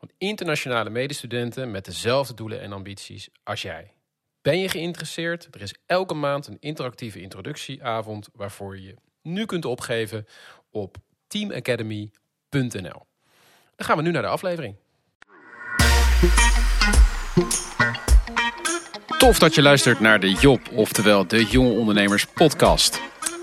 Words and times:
van 0.00 0.10
internationale 0.18 0.90
medestudenten 0.90 1.70
met 1.70 1.84
dezelfde 1.84 2.34
doelen 2.34 2.60
en 2.60 2.72
ambities 2.72 3.28
als 3.42 3.62
jij. 3.62 3.92
Ben 4.42 4.58
je 4.58 4.68
geïnteresseerd? 4.68 5.48
Er 5.50 5.62
is 5.62 5.74
elke 5.86 6.14
maand 6.14 6.46
een 6.46 6.56
interactieve 6.60 7.20
introductieavond 7.20 8.28
waarvoor 8.32 8.78
je 8.78 8.94
nu 9.22 9.44
kunt 9.46 9.64
opgeven 9.64 10.26
op 10.70 10.96
teamacademy.nl. 11.26 13.06
Dan 13.76 13.86
gaan 13.86 13.96
we 13.96 14.02
nu 14.02 14.10
naar 14.10 14.22
de 14.22 14.28
aflevering. 14.28 14.76
Tof 19.18 19.38
dat 19.38 19.54
je 19.54 19.62
luistert 19.62 20.00
naar 20.00 20.20
de 20.20 20.32
Job, 20.32 20.60
oftewel 20.72 21.26
de 21.26 21.44
Jonge 21.44 21.70
Ondernemers 21.70 22.26
podcast. 22.26 23.00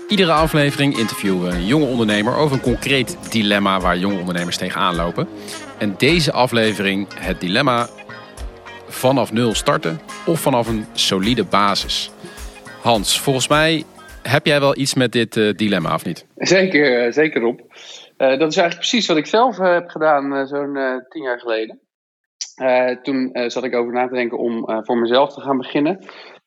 Iedere 0.08 0.32
aflevering 0.32 0.96
interviewen 0.96 1.42
we 1.42 1.56
een 1.56 1.66
jonge 1.66 1.86
ondernemer 1.86 2.36
over 2.36 2.56
een 2.56 2.62
concreet 2.62 3.30
dilemma 3.30 3.80
waar 3.80 3.98
jonge 3.98 4.18
ondernemers 4.18 4.56
tegenaan 4.56 4.94
lopen. 4.94 5.28
En 5.78 5.94
deze 5.96 6.32
aflevering 6.32 7.06
het 7.14 7.40
dilemma 7.40 7.88
vanaf 8.86 9.32
nul 9.32 9.54
starten 9.54 10.00
of 10.26 10.40
vanaf 10.40 10.68
een 10.68 10.84
solide 10.92 11.44
basis. 11.44 12.10
Hans, 12.82 13.20
volgens 13.20 13.48
mij 13.48 13.84
heb 14.22 14.46
jij 14.46 14.60
wel 14.60 14.78
iets 14.78 14.94
met 14.94 15.12
dit 15.12 15.36
uh, 15.36 15.52
dilemma, 15.52 15.94
of 15.94 16.04
niet? 16.04 16.26
Zeker, 16.36 17.06
uh, 17.06 17.12
zeker 17.12 17.44
op. 17.44 17.60
Uh, 17.60 18.38
dat 18.38 18.50
is 18.50 18.56
eigenlijk 18.56 18.76
precies 18.76 19.06
wat 19.06 19.16
ik 19.16 19.26
zelf 19.26 19.56
heb 19.56 19.88
gedaan 19.88 20.46
zo'n 20.46 21.02
tien 21.08 21.22
jaar 21.22 21.40
geleden. 21.40 21.80
toen 23.02 23.30
zat 23.46 23.64
ik 23.64 23.74
over 23.74 23.92
na 23.92 24.08
te 24.08 24.14
denken 24.14 24.38
om 24.38 24.64
voor 24.84 24.98
mezelf 24.98 25.34
te 25.34 25.40
gaan 25.40 25.58
beginnen. 25.58 26.04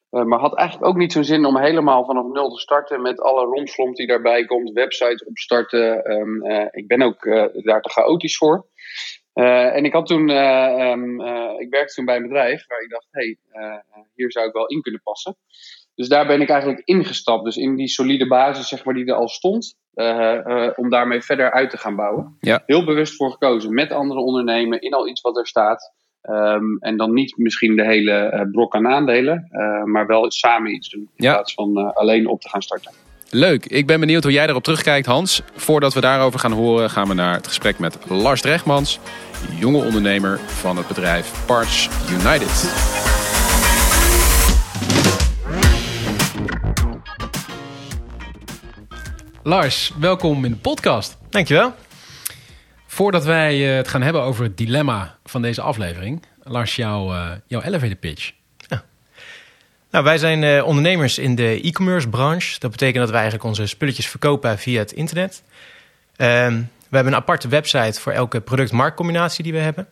maar 0.09 0.39
had 0.39 0.57
eigenlijk 0.57 0.89
ook 0.89 0.97
niet 0.97 1.11
zo'n 1.11 1.23
zin 1.23 1.45
om 1.45 1.57
helemaal 1.57 2.05
vanaf 2.05 2.25
nul 2.25 2.49
te 2.49 2.59
starten 2.59 3.01
met 3.01 3.21
alle 3.21 3.45
romslomp 3.45 3.95
die 3.95 4.07
daarbij 4.07 4.45
komt, 4.45 4.71
websites 4.71 5.23
opstarten. 5.23 6.11
Um, 6.11 6.45
ik 6.71 6.87
ben 6.87 7.01
ook 7.01 7.23
daar 7.63 7.81
te 7.81 7.89
chaotisch 7.89 8.37
voor. 8.37 8.65
Uh, 9.33 9.75
en 9.75 9.85
ik 9.85 9.93
had 9.93 10.05
toen, 10.05 10.29
uh, 10.29 10.89
um, 10.91 11.21
uh, 11.21 11.51
ik 11.57 11.69
werkte 11.69 11.93
toen 11.93 12.05
bij 12.05 12.15
een 12.15 12.21
bedrijf 12.21 12.67
waar 12.67 12.81
ik 12.81 12.89
dacht, 12.89 13.07
hé, 13.11 13.35
hey, 13.49 13.83
hier 14.15 14.31
zou 14.31 14.47
ik 14.47 14.53
wel 14.53 14.67
in 14.67 14.81
kunnen 14.81 15.01
passen. 15.03 15.35
Dus 15.95 16.07
daar 16.07 16.27
ben 16.27 16.41
ik 16.41 16.49
eigenlijk 16.49 16.81
ingestapt. 16.85 17.43
Dus 17.43 17.57
in 17.57 17.75
die 17.75 17.87
solide 17.87 18.27
basis, 18.27 18.67
zeg 18.67 18.85
maar, 18.85 18.93
die 18.93 19.05
er 19.05 19.13
al 19.13 19.27
stond, 19.27 19.75
om 20.75 20.89
daarmee 20.89 21.21
verder 21.21 21.51
uit 21.51 21.69
te 21.69 21.77
gaan 21.77 21.95
bouwen. 21.95 22.37
Ja. 22.39 22.63
Heel 22.65 22.85
bewust 22.85 23.15
voor 23.15 23.31
gekozen, 23.31 23.73
met 23.73 23.91
andere 23.91 24.19
ondernemen, 24.19 24.81
in 24.81 24.93
al 24.93 25.07
iets 25.07 25.21
wat 25.21 25.37
er 25.37 25.47
staat. 25.47 25.93
Um, 26.29 26.77
en 26.79 26.97
dan 26.97 27.13
niet 27.13 27.37
misschien 27.37 27.75
de 27.75 27.85
hele 27.85 28.47
brok 28.51 28.75
aan 28.75 28.87
aandelen, 28.87 29.47
maar 29.85 30.07
wel 30.07 30.31
samen 30.31 30.73
iets 30.73 30.89
doen. 30.89 31.09
In 31.15 31.23
Ja. 31.25 31.33
plaats 31.33 31.53
van 31.53 31.93
alleen 31.93 32.27
op 32.27 32.41
te 32.41 32.49
gaan 32.49 32.61
starten. 32.61 32.91
Leuk, 33.33 33.65
ik 33.65 33.87
ben 33.87 33.99
benieuwd 33.99 34.23
hoe 34.23 34.31
jij 34.31 34.47
erop 34.47 34.63
terugkijkt, 34.63 35.05
Hans. 35.05 35.41
Voordat 35.55 35.93
we 35.93 36.01
daarover 36.01 36.39
gaan 36.39 36.51
horen, 36.51 36.89
gaan 36.89 37.07
we 37.07 37.13
naar 37.13 37.33
het 37.33 37.47
gesprek 37.47 37.79
met 37.79 37.97
Lars 38.07 38.41
Drechtmans, 38.41 38.99
jonge 39.59 39.85
ondernemer 39.85 40.39
van 40.39 40.77
het 40.77 40.87
bedrijf 40.87 41.45
Parts 41.45 41.89
United. 42.09 42.73
Lars, 49.43 49.93
welkom 49.99 50.45
in 50.45 50.51
de 50.51 50.57
podcast. 50.57 51.17
Dankjewel. 51.29 51.73
Voordat 52.87 53.25
wij 53.25 53.69
eh, 53.69 53.75
het 53.75 53.87
gaan 53.87 54.01
hebben 54.01 54.21
over 54.21 54.43
het 54.43 54.57
dilemma 54.57 55.17
van 55.23 55.41
deze 55.41 55.61
aflevering, 55.61 56.25
Lars, 56.43 56.75
jouw, 56.75 57.13
uh, 57.13 57.31
jouw 57.47 57.61
elevator 57.61 57.95
pitch. 57.95 58.40
Nou, 59.91 60.03
wij 60.03 60.17
zijn 60.17 60.43
uh, 60.43 60.65
ondernemers 60.65 61.17
in 61.17 61.35
de 61.35 61.61
e-commerce 61.61 62.09
branche. 62.09 62.59
Dat 62.59 62.71
betekent 62.71 62.97
dat 62.97 63.09
wij 63.09 63.19
eigenlijk 63.19 63.49
onze 63.49 63.65
spulletjes 63.65 64.07
verkopen 64.07 64.57
via 64.57 64.79
het 64.79 64.91
internet. 64.91 65.43
Um, 66.17 66.69
we 66.89 66.95
hebben 66.95 67.13
een 67.13 67.19
aparte 67.19 67.47
website 67.47 67.99
voor 67.99 68.11
elke 68.11 68.41
product-marktcombinatie 68.41 69.43
die 69.43 69.53
we 69.53 69.59
hebben. 69.59 69.87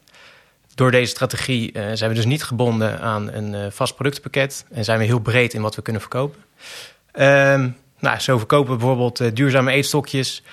Door 0.75 0.91
deze 0.91 1.11
strategie 1.11 1.73
uh, 1.73 1.83
zijn 1.93 2.09
we 2.09 2.15
dus 2.15 2.25
niet 2.25 2.43
gebonden 2.43 2.99
aan 2.99 3.31
een 3.31 3.53
uh, 3.53 3.65
vast 3.69 3.95
productpakket 3.95 4.65
en 4.71 4.83
zijn 4.83 4.99
we 4.99 5.05
heel 5.05 5.19
breed 5.19 5.53
in 5.53 5.61
wat 5.61 5.75
we 5.75 5.81
kunnen 5.81 6.01
verkopen. 6.01 6.39
Um, 7.13 7.77
nou, 7.99 8.19
zo 8.19 8.37
verkopen 8.37 8.71
we 8.71 8.77
bijvoorbeeld 8.77 9.35
duurzame 9.35 9.71
eetstokjes, 9.71 10.43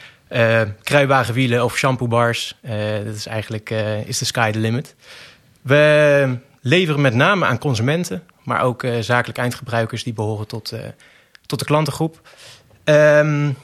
kruiwagenwielen 0.82 1.64
of 1.64 1.76
shampoobars. 1.76 2.56
dat 3.04 3.14
is 3.14 3.26
eigenlijk 3.26 3.70
is 4.04 4.18
de 4.18 4.24
sky 4.24 4.50
the 4.50 4.58
limit. 4.58 4.94
We 5.62 6.38
leveren 6.60 7.00
met 7.00 7.14
name 7.14 7.46
aan 7.46 7.58
consumenten, 7.58 8.22
maar 8.46 8.60
ook 8.60 8.82
uh, 8.82 9.00
zakelijk 9.00 9.38
eindgebruikers 9.38 10.02
die 10.02 10.12
behoren 10.12 10.46
tot, 10.46 10.72
uh, 10.72 10.80
tot 11.46 11.58
de 11.58 11.64
klantengroep. 11.64 12.28
Um, 12.84 13.56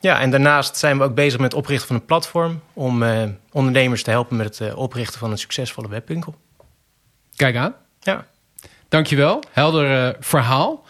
ja, 0.00 0.20
en 0.20 0.30
daarnaast 0.30 0.76
zijn 0.76 0.98
we 0.98 1.04
ook 1.04 1.14
bezig 1.14 1.40
met 1.40 1.52
het 1.52 1.60
oprichten 1.60 1.86
van 1.86 1.96
een 1.96 2.04
platform 2.04 2.60
om 2.72 3.02
uh, 3.02 3.22
ondernemers 3.52 4.02
te 4.02 4.10
helpen 4.10 4.36
met 4.36 4.58
het 4.58 4.74
oprichten 4.74 5.18
van 5.18 5.30
een 5.30 5.38
succesvolle 5.38 5.88
webwinkel. 5.88 6.34
Kijk 7.36 7.56
aan. 7.56 7.74
Ja. 8.00 8.26
Dankjewel. 8.88 9.42
Helder 9.50 10.16
verhaal. 10.20 10.84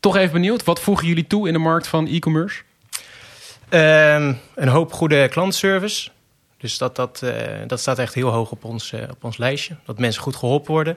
Toch 0.00 0.16
even 0.16 0.32
benieuwd, 0.32 0.64
wat 0.64 0.80
voegen 0.80 1.06
jullie 1.06 1.26
toe 1.26 1.46
in 1.46 1.52
de 1.52 1.58
markt 1.58 1.86
van 1.86 2.06
e-commerce? 2.06 2.62
Um, 3.70 4.40
een 4.54 4.68
hoop 4.68 4.92
goede 4.92 5.28
klantenservice. 5.28 6.10
Dus 6.58 6.78
dat, 6.78 6.96
dat, 6.96 7.22
dat 7.66 7.80
staat 7.80 7.98
echt 7.98 8.14
heel 8.14 8.28
hoog 8.28 8.50
op 8.50 8.64
ons, 8.64 8.92
op 9.10 9.24
ons 9.24 9.36
lijstje. 9.36 9.76
Dat 9.84 9.98
mensen 9.98 10.22
goed 10.22 10.36
geholpen 10.36 10.72
worden. 10.72 10.96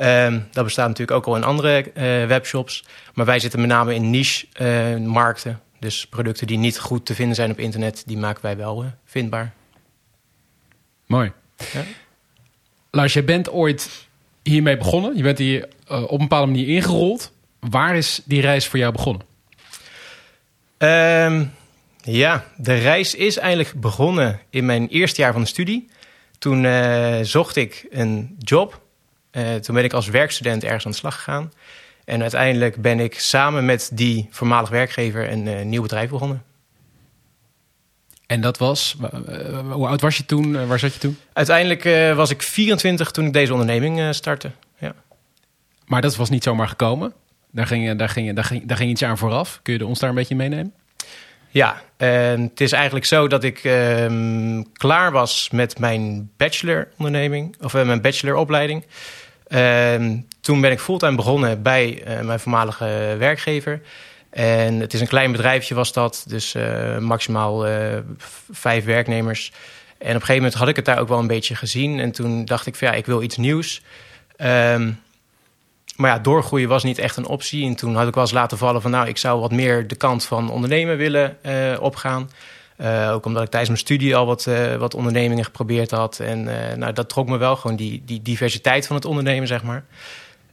Um, 0.00 0.48
dat 0.52 0.64
bestaat 0.64 0.88
natuurlijk 0.88 1.16
ook 1.16 1.26
al 1.26 1.36
in 1.36 1.44
andere 1.44 1.84
uh, 1.94 2.26
webshops. 2.26 2.84
Maar 3.14 3.26
wij 3.26 3.38
zitten 3.38 3.60
met 3.60 3.68
name 3.68 3.94
in 3.94 4.10
niche-markten. 4.10 5.60
dus 5.80 6.06
producten 6.06 6.46
die 6.46 6.58
niet 6.58 6.78
goed 6.78 7.06
te 7.06 7.14
vinden 7.14 7.36
zijn 7.36 7.50
op 7.50 7.58
internet, 7.58 8.02
die 8.06 8.18
maken 8.18 8.42
wij 8.42 8.56
wel 8.56 8.84
vindbaar. 9.04 9.52
Mooi. 11.06 11.32
Ja? 11.72 11.82
Lars, 12.90 13.12
jij 13.12 13.24
bent 13.24 13.50
ooit 13.50 14.06
hiermee 14.42 14.76
begonnen. 14.76 15.16
Je 15.16 15.22
bent 15.22 15.38
hier 15.38 15.68
op 15.88 16.10
een 16.10 16.18
bepaalde 16.18 16.52
manier 16.52 16.68
ingerold. 16.68 17.32
Waar 17.60 17.96
is 17.96 18.20
die 18.24 18.40
reis 18.40 18.66
voor 18.66 18.78
jou 18.78 18.92
begonnen? 18.92 19.22
Um, 20.78 21.52
ja, 22.02 22.44
de 22.56 22.74
reis 22.74 23.14
is 23.14 23.36
eigenlijk 23.36 23.80
begonnen 23.80 24.40
in 24.50 24.66
mijn 24.66 24.88
eerste 24.88 25.20
jaar 25.20 25.32
van 25.32 25.42
de 25.42 25.48
studie. 25.48 25.88
Toen 26.38 26.66
zocht 27.24 27.56
ik 27.56 27.86
een 27.90 28.36
job. 28.38 28.84
Uh, 29.36 29.54
toen 29.54 29.74
ben 29.74 29.84
ik 29.84 29.92
als 29.92 30.08
werkstudent 30.08 30.64
ergens 30.64 30.84
aan 30.84 30.90
de 30.90 30.96
slag 30.96 31.14
gegaan. 31.14 31.52
En 32.04 32.22
uiteindelijk 32.22 32.82
ben 32.82 33.00
ik 33.00 33.20
samen 33.20 33.64
met 33.64 33.90
die 33.92 34.28
voormalig 34.30 34.68
werkgever 34.68 35.30
een 35.30 35.46
uh, 35.46 35.62
nieuw 35.62 35.82
bedrijf 35.82 36.10
begonnen. 36.10 36.42
En 38.26 38.40
dat 38.40 38.58
was, 38.58 38.96
hoe 39.70 39.86
oud 39.86 40.00
was 40.00 40.16
je 40.16 40.26
toen? 40.26 40.66
waar 40.66 40.78
zat 40.78 40.92
je 40.92 41.00
toen? 41.00 41.18
Uiteindelijk 41.32 42.14
was 42.16 42.30
ik 42.30 42.42
24 42.42 43.10
toen 43.10 43.26
ik 43.26 43.32
deze 43.32 43.52
onderneming 43.52 44.14
startte. 44.14 44.50
Ja. 44.78 44.94
Maar 45.86 46.00
dat 46.00 46.16
was 46.16 46.30
niet 46.30 46.42
zomaar 46.42 46.68
gekomen. 46.68 47.12
Daar 47.50 47.66
ging, 47.66 47.98
daar, 47.98 48.08
ging, 48.08 48.34
daar, 48.34 48.44
ging, 48.44 48.66
daar 48.66 48.76
ging 48.76 48.90
iets 48.90 49.02
aan 49.02 49.18
vooraf. 49.18 49.60
Kun 49.62 49.74
je 49.74 49.86
ons 49.86 49.98
daar 49.98 50.08
een 50.08 50.14
beetje 50.14 50.34
meenemen? 50.34 50.74
Ja, 51.56 51.82
en 51.96 52.42
het 52.42 52.60
is 52.60 52.72
eigenlijk 52.72 53.06
zo 53.06 53.28
dat 53.28 53.44
ik 53.44 53.64
um, 53.64 54.72
klaar 54.72 55.12
was 55.12 55.48
met 55.52 55.78
mijn 55.78 56.30
bacheloronderneming, 56.36 57.56
of 57.60 57.74
uh, 57.74 57.84
mijn 57.84 58.00
bacheloropleiding. 58.00 58.84
Um, 59.48 60.26
toen 60.40 60.60
ben 60.60 60.70
ik 60.70 60.80
fulltime 60.80 61.16
begonnen 61.16 61.62
bij 61.62 62.02
uh, 62.08 62.20
mijn 62.20 62.40
voormalige 62.40 63.14
werkgever. 63.18 63.80
En 64.30 64.80
het 64.80 64.94
is 64.94 65.00
een 65.00 65.06
klein 65.06 65.32
bedrijfje 65.32 65.74
was 65.74 65.92
dat, 65.92 66.24
dus 66.28 66.54
uh, 66.54 66.98
maximaal 66.98 67.66
vijf 68.50 68.84
werknemers. 68.84 69.52
En 69.98 70.08
op 70.08 70.14
een 70.14 70.20
gegeven 70.20 70.34
moment 70.34 70.54
had 70.54 70.68
ik 70.68 70.76
het 70.76 70.84
daar 70.84 70.98
ook 70.98 71.08
wel 71.08 71.18
een 71.18 71.26
beetje 71.26 71.54
gezien. 71.54 72.00
En 72.00 72.12
toen 72.12 72.44
dacht 72.44 72.66
ik 72.66 72.74
van 72.74 72.88
ja, 72.88 72.94
ik 72.94 73.06
wil 73.06 73.22
iets 73.22 73.36
nieuws. 73.36 73.82
Um, 74.38 75.00
maar 75.96 76.10
ja, 76.10 76.18
doorgroeien 76.18 76.68
was 76.68 76.82
niet 76.82 76.98
echt 76.98 77.16
een 77.16 77.26
optie. 77.26 77.66
En 77.66 77.76
toen 77.76 77.96
had 77.96 78.08
ik 78.08 78.14
wel 78.14 78.22
eens 78.22 78.32
laten 78.32 78.58
vallen 78.58 78.82
van... 78.82 78.90
nou, 78.90 79.08
ik 79.08 79.18
zou 79.18 79.40
wat 79.40 79.52
meer 79.52 79.86
de 79.86 79.96
kant 79.96 80.24
van 80.24 80.50
ondernemen 80.50 80.96
willen 80.96 81.38
opgaan. 81.80 82.30
Uh, 82.80 83.10
ook 83.12 83.26
omdat 83.26 83.42
ik 83.42 83.48
tijdens 83.48 83.70
mijn 83.70 83.82
studie 83.82 84.16
al 84.16 84.26
wat, 84.26 84.46
uh, 84.48 84.74
wat 84.74 84.94
ondernemingen 84.94 85.44
geprobeerd 85.44 85.90
had. 85.90 86.20
En 86.20 86.44
nou, 86.78 86.92
dat 86.92 87.08
trok 87.08 87.28
me 87.28 87.36
wel, 87.36 87.56
gewoon 87.56 87.76
die, 87.76 88.02
die 88.04 88.22
diversiteit 88.22 88.86
van 88.86 88.96
het 88.96 89.04
ondernemen, 89.04 89.48
zeg 89.48 89.62
maar. 89.62 89.84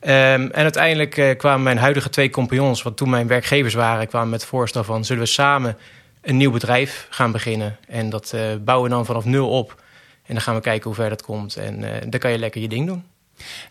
Um, 0.01 0.09
en 0.51 0.53
uiteindelijk 0.53 1.35
kwamen 1.37 1.63
mijn 1.63 1.77
huidige 1.77 2.09
twee 2.09 2.29
compagnons... 2.29 2.81
wat 2.81 2.97
toen 2.97 3.09
mijn 3.09 3.27
werkgevers 3.27 3.73
waren, 3.73 4.07
kwamen 4.07 4.29
met 4.29 4.41
het 4.41 4.49
voorstel 4.49 4.83
van... 4.83 5.05
zullen 5.05 5.23
we 5.23 5.29
samen 5.29 5.77
een 6.21 6.37
nieuw 6.37 6.51
bedrijf 6.51 7.07
gaan 7.09 7.31
beginnen? 7.31 7.77
En 7.87 8.09
dat 8.09 8.35
bouwen 8.63 8.89
we 8.89 8.95
dan 8.95 9.05
vanaf 9.05 9.25
nul 9.25 9.49
op. 9.49 9.81
En 10.25 10.33
dan 10.33 10.41
gaan 10.41 10.55
we 10.55 10.61
kijken 10.61 10.85
hoe 10.85 10.95
ver 10.95 11.09
dat 11.09 11.21
komt. 11.21 11.55
En 11.55 11.79
dan 12.09 12.19
kan 12.19 12.31
je 12.31 12.37
lekker 12.37 12.61
je 12.61 12.67
ding 12.67 12.87
doen. 12.87 13.03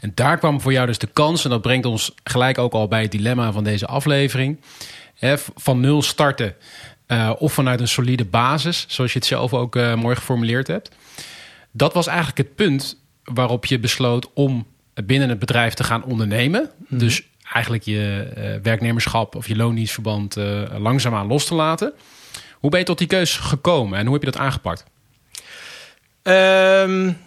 En 0.00 0.12
daar 0.14 0.38
kwam 0.38 0.60
voor 0.60 0.72
jou 0.72 0.86
dus 0.86 0.98
de 0.98 1.06
kans, 1.12 1.44
en 1.44 1.50
dat 1.50 1.62
brengt 1.62 1.86
ons 1.86 2.14
gelijk 2.24 2.58
ook 2.58 2.72
al 2.72 2.88
bij 2.88 3.02
het 3.02 3.10
dilemma 3.10 3.52
van 3.52 3.64
deze 3.64 3.86
aflevering. 3.86 4.60
Van 5.54 5.80
nul 5.80 6.02
starten 6.02 6.54
uh, 7.12 7.32
of 7.38 7.52
vanuit 7.52 7.80
een 7.80 7.88
solide 7.88 8.24
basis, 8.24 8.84
zoals 8.88 9.12
je 9.12 9.18
het 9.18 9.28
zelf 9.28 9.54
ook 9.54 9.76
uh, 9.76 9.94
mooi 9.94 10.16
geformuleerd 10.16 10.66
hebt. 10.66 10.90
Dat 11.70 11.94
was 11.94 12.06
eigenlijk 12.06 12.38
het 12.38 12.54
punt 12.54 13.00
waarop 13.24 13.66
je 13.66 13.78
besloot 13.78 14.30
om 14.34 14.66
binnen 15.04 15.28
het 15.28 15.38
bedrijf 15.38 15.74
te 15.74 15.84
gaan 15.84 16.04
ondernemen. 16.04 16.70
Mm-hmm. 16.76 16.98
Dus 16.98 17.22
eigenlijk 17.52 17.82
je 17.82 18.32
uh, 18.36 18.62
werknemerschap 18.62 19.34
of 19.34 19.48
je 19.48 19.56
loondienstverband 19.56 20.36
langzaamaan 20.78 21.26
los 21.26 21.46
te 21.46 21.54
laten. 21.54 21.92
Hoe 22.52 22.70
ben 22.70 22.78
je 22.78 22.86
tot 22.86 22.98
die 22.98 23.06
keus 23.06 23.36
gekomen 23.36 23.98
en 23.98 24.04
hoe 24.04 24.14
heb 24.14 24.24
je 24.24 24.30
dat 24.30 24.40
aangepakt? 24.40 24.84
Um, 26.22 27.18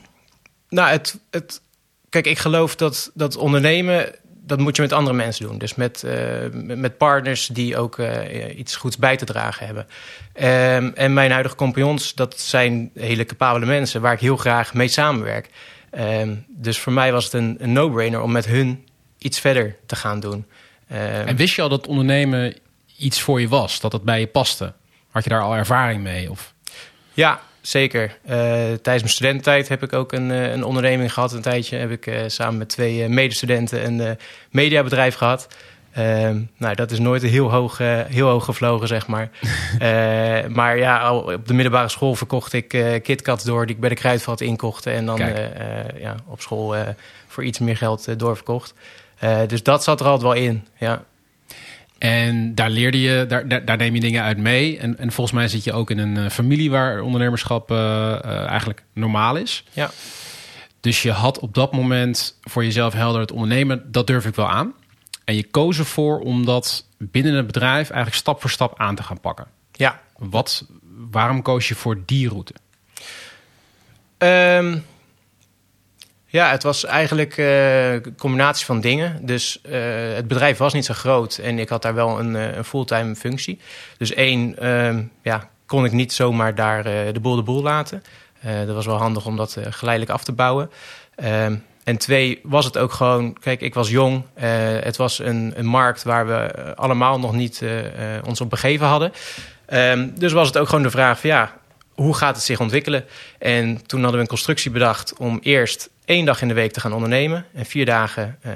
nou, 0.69 0.89
het, 0.89 1.19
het, 1.31 1.61
kijk, 2.09 2.25
ik 2.25 2.37
geloof 2.37 2.75
dat, 2.75 3.11
dat 3.13 3.35
ondernemen, 3.35 4.15
dat 4.45 4.59
moet 4.59 4.75
je 4.75 4.81
met 4.81 4.93
andere 4.93 5.15
mensen 5.15 5.47
doen. 5.47 5.57
Dus 5.57 5.75
met, 5.75 6.03
uh, 6.05 6.13
met 6.75 6.97
partners 6.97 7.47
die 7.47 7.77
ook 7.77 7.97
uh, 7.97 8.57
iets 8.57 8.75
goeds 8.75 8.97
bij 8.97 9.17
te 9.17 9.25
dragen 9.25 9.65
hebben. 9.65 9.87
Um, 10.33 10.93
en 10.93 11.13
mijn 11.13 11.31
huidige 11.31 11.55
compagnons, 11.55 12.13
dat 12.13 12.39
zijn 12.39 12.91
hele 12.93 13.25
capabele 13.25 13.65
mensen 13.65 14.01
waar 14.01 14.13
ik 14.13 14.19
heel 14.19 14.37
graag 14.37 14.73
mee 14.73 14.87
samenwerk. 14.87 15.49
Um, 15.99 16.45
dus 16.47 16.79
voor 16.79 16.93
mij 16.93 17.11
was 17.11 17.23
het 17.23 17.33
een, 17.33 17.55
een 17.59 17.73
no-brainer 17.73 18.21
om 18.21 18.31
met 18.31 18.45
hun 18.45 18.87
iets 19.17 19.39
verder 19.39 19.75
te 19.85 19.95
gaan 19.95 20.19
doen. 20.19 20.45
en 20.87 21.35
wist 21.35 21.55
je 21.55 21.61
al 21.61 21.69
dat 21.69 21.87
ondernemen 21.87 22.55
iets 22.97 23.21
voor 23.21 23.41
je 23.41 23.47
was? 23.47 23.79
Dat 23.79 23.91
het 23.91 24.03
bij 24.03 24.19
je 24.19 24.27
paste? 24.27 24.73
Had 25.09 25.23
je 25.23 25.29
daar 25.29 25.41
al 25.41 25.55
ervaring 25.55 26.03
mee? 26.03 26.29
Of? 26.31 26.53
Ja, 27.13 27.41
zeker. 27.67 28.17
Uh, 28.25 28.31
tijdens 28.31 28.81
mijn 28.83 29.09
studententijd 29.09 29.67
heb 29.67 29.83
ik 29.83 29.93
ook 29.93 30.11
een, 30.11 30.29
uh, 30.29 30.51
een 30.51 30.63
onderneming 30.63 31.13
gehad. 31.13 31.31
Een 31.31 31.41
tijdje 31.41 31.77
heb 31.77 31.91
ik 31.91 32.05
uh, 32.05 32.21
samen 32.27 32.57
met 32.57 32.69
twee 32.69 33.09
medestudenten 33.09 33.85
een 33.85 34.17
mediabedrijf 34.49 35.15
gehad. 35.15 35.47
Nou, 36.57 36.75
dat 36.75 36.91
is 36.91 36.99
nooit 36.99 37.21
heel 37.21 37.51
hoog, 37.51 37.77
heel 38.07 38.29
hoog 38.29 38.45
gevlogen, 38.45 38.87
zeg 38.87 39.07
maar. 39.07 39.29
maar 40.59 40.77
ja, 40.77 41.15
op 41.15 41.47
de 41.47 41.53
middelbare 41.53 41.89
school 41.89 42.15
verkocht 42.15 42.53
ik 42.53 42.67
KitKats 43.03 43.43
door... 43.43 43.65
die 43.65 43.75
ik 43.75 43.81
bij 43.81 43.89
de 43.89 43.95
Kruidvat 43.95 44.41
inkocht. 44.41 44.85
En 44.85 45.05
dan 45.05 45.17
ja, 45.97 46.15
op 46.27 46.41
school 46.41 46.75
voor 47.27 47.43
iets 47.43 47.59
meer 47.59 47.77
geld 47.77 48.19
doorverkocht. 48.19 48.73
dus 49.47 49.63
dat 49.63 49.83
zat 49.83 49.99
er 49.99 50.05
altijd 50.05 50.23
wel 50.23 50.43
in, 50.43 50.67
ja. 50.77 51.03
En 52.05 52.55
daar 52.55 52.69
leerde 52.69 53.01
je, 53.01 53.25
daar, 53.27 53.47
daar, 53.47 53.65
daar, 53.65 53.77
neem 53.77 53.93
je 53.93 53.99
dingen 53.99 54.23
uit 54.23 54.37
mee. 54.37 54.77
En, 54.77 54.97
en 54.97 55.11
volgens 55.11 55.35
mij 55.35 55.47
zit 55.47 55.63
je 55.63 55.73
ook 55.73 55.89
in 55.89 55.97
een 55.97 56.15
uh, 56.15 56.29
familie 56.29 56.69
waar 56.69 57.01
ondernemerschap 57.01 57.71
uh, 57.71 57.77
uh, 57.77 58.45
eigenlijk 58.47 58.83
normaal 58.93 59.35
is. 59.35 59.63
Ja. 59.73 59.91
Dus 60.79 61.01
je 61.01 61.11
had 61.11 61.39
op 61.39 61.53
dat 61.53 61.73
moment 61.73 62.37
voor 62.41 62.63
jezelf 62.63 62.93
helder 62.93 63.21
het 63.21 63.31
ondernemen, 63.31 63.91
dat 63.91 64.07
durf 64.07 64.25
ik 64.25 64.35
wel 64.35 64.49
aan. 64.49 64.73
En 65.23 65.35
je 65.35 65.43
koos 65.43 65.77
ervoor 65.77 66.19
om 66.19 66.45
dat 66.45 66.85
binnen 66.97 67.33
het 67.33 67.45
bedrijf 67.45 67.89
eigenlijk 67.89 68.15
stap 68.15 68.41
voor 68.41 68.49
stap 68.49 68.79
aan 68.79 68.95
te 68.95 69.03
gaan 69.03 69.19
pakken. 69.19 69.47
Ja. 69.71 69.99
Wat, 70.17 70.65
waarom 71.11 71.41
koos 71.41 71.67
je 71.67 71.75
voor 71.75 71.97
die 72.05 72.29
route? 72.29 72.53
Um, 74.17 74.85
ja, 76.35 76.49
het 76.49 76.63
was 76.63 76.85
eigenlijk 76.85 77.37
uh, 77.37 77.93
een 77.93 78.15
combinatie 78.17 78.65
van 78.65 78.81
dingen. 78.81 79.25
Dus 79.25 79.59
uh, 79.65 79.73
het 80.15 80.27
bedrijf 80.27 80.57
was 80.57 80.73
niet 80.73 80.85
zo 80.85 80.93
groot 80.93 81.37
en 81.37 81.59
ik 81.59 81.69
had 81.69 81.81
daar 81.81 81.93
wel 81.93 82.19
een, 82.19 82.35
uh, 82.35 82.55
een 82.55 82.63
fulltime 82.63 83.15
functie. 83.15 83.59
Dus 83.97 84.13
één, 84.13 84.55
uh, 84.61 84.97
ja, 85.21 85.49
kon 85.65 85.85
ik 85.85 85.91
niet 85.91 86.13
zomaar 86.13 86.55
daar 86.55 86.83
de 86.83 87.19
boel 87.21 87.35
de 87.35 87.43
boel 87.43 87.61
laten. 87.61 88.03
dat 88.65 88.75
was 88.75 88.85
wel 88.85 88.97
handig 88.97 89.25
om 89.25 89.37
dat 89.37 89.57
geleidelijk 89.69 90.13
af 90.13 90.23
te 90.23 90.31
bouwen. 90.31 90.71
Ehm, 91.15 91.55
en 91.83 91.97
twee, 91.97 92.39
was 92.43 92.65
het 92.65 92.77
ook 92.77 92.91
gewoon, 92.91 93.37
kijk, 93.39 93.61
ik 93.61 93.73
was 93.73 93.89
jong. 93.89 94.23
het 94.81 94.97
was 94.97 95.19
een, 95.19 95.53
een, 95.55 95.65
markt 95.65 96.03
waar 96.03 96.27
we 96.27 96.75
allemaal 96.75 97.19
nog 97.19 97.33
niet 97.33 97.63
ons 98.25 98.41
op 98.41 98.49
begeven 98.49 98.87
hadden. 98.87 99.11
Um, 99.69 100.19
dus 100.19 100.31
was 100.31 100.47
het 100.47 100.57
ook 100.57 100.67
gewoon 100.67 100.83
de 100.83 100.89
vraag 100.89 101.19
van 101.19 101.29
ja, 101.29 101.53
hoe 101.93 102.15
gaat 102.15 102.35
het 102.35 102.45
zich 102.45 102.59
ontwikkelen? 102.59 103.05
En 103.39 103.85
toen 103.85 103.99
hadden 103.99 104.17
we 104.17 104.23
een 104.23 104.35
constructie 104.35 104.71
bedacht 104.71 105.13
om 105.17 105.39
eerst 105.41 105.89
één 106.05 106.25
dag 106.25 106.41
in 106.41 106.47
de 106.47 106.53
week 106.53 106.71
te 106.71 106.79
gaan 106.79 106.93
ondernemen 106.93 107.45
en 107.53 107.65
vier 107.65 107.85
dagen 107.85 108.37
uh, 108.45 108.53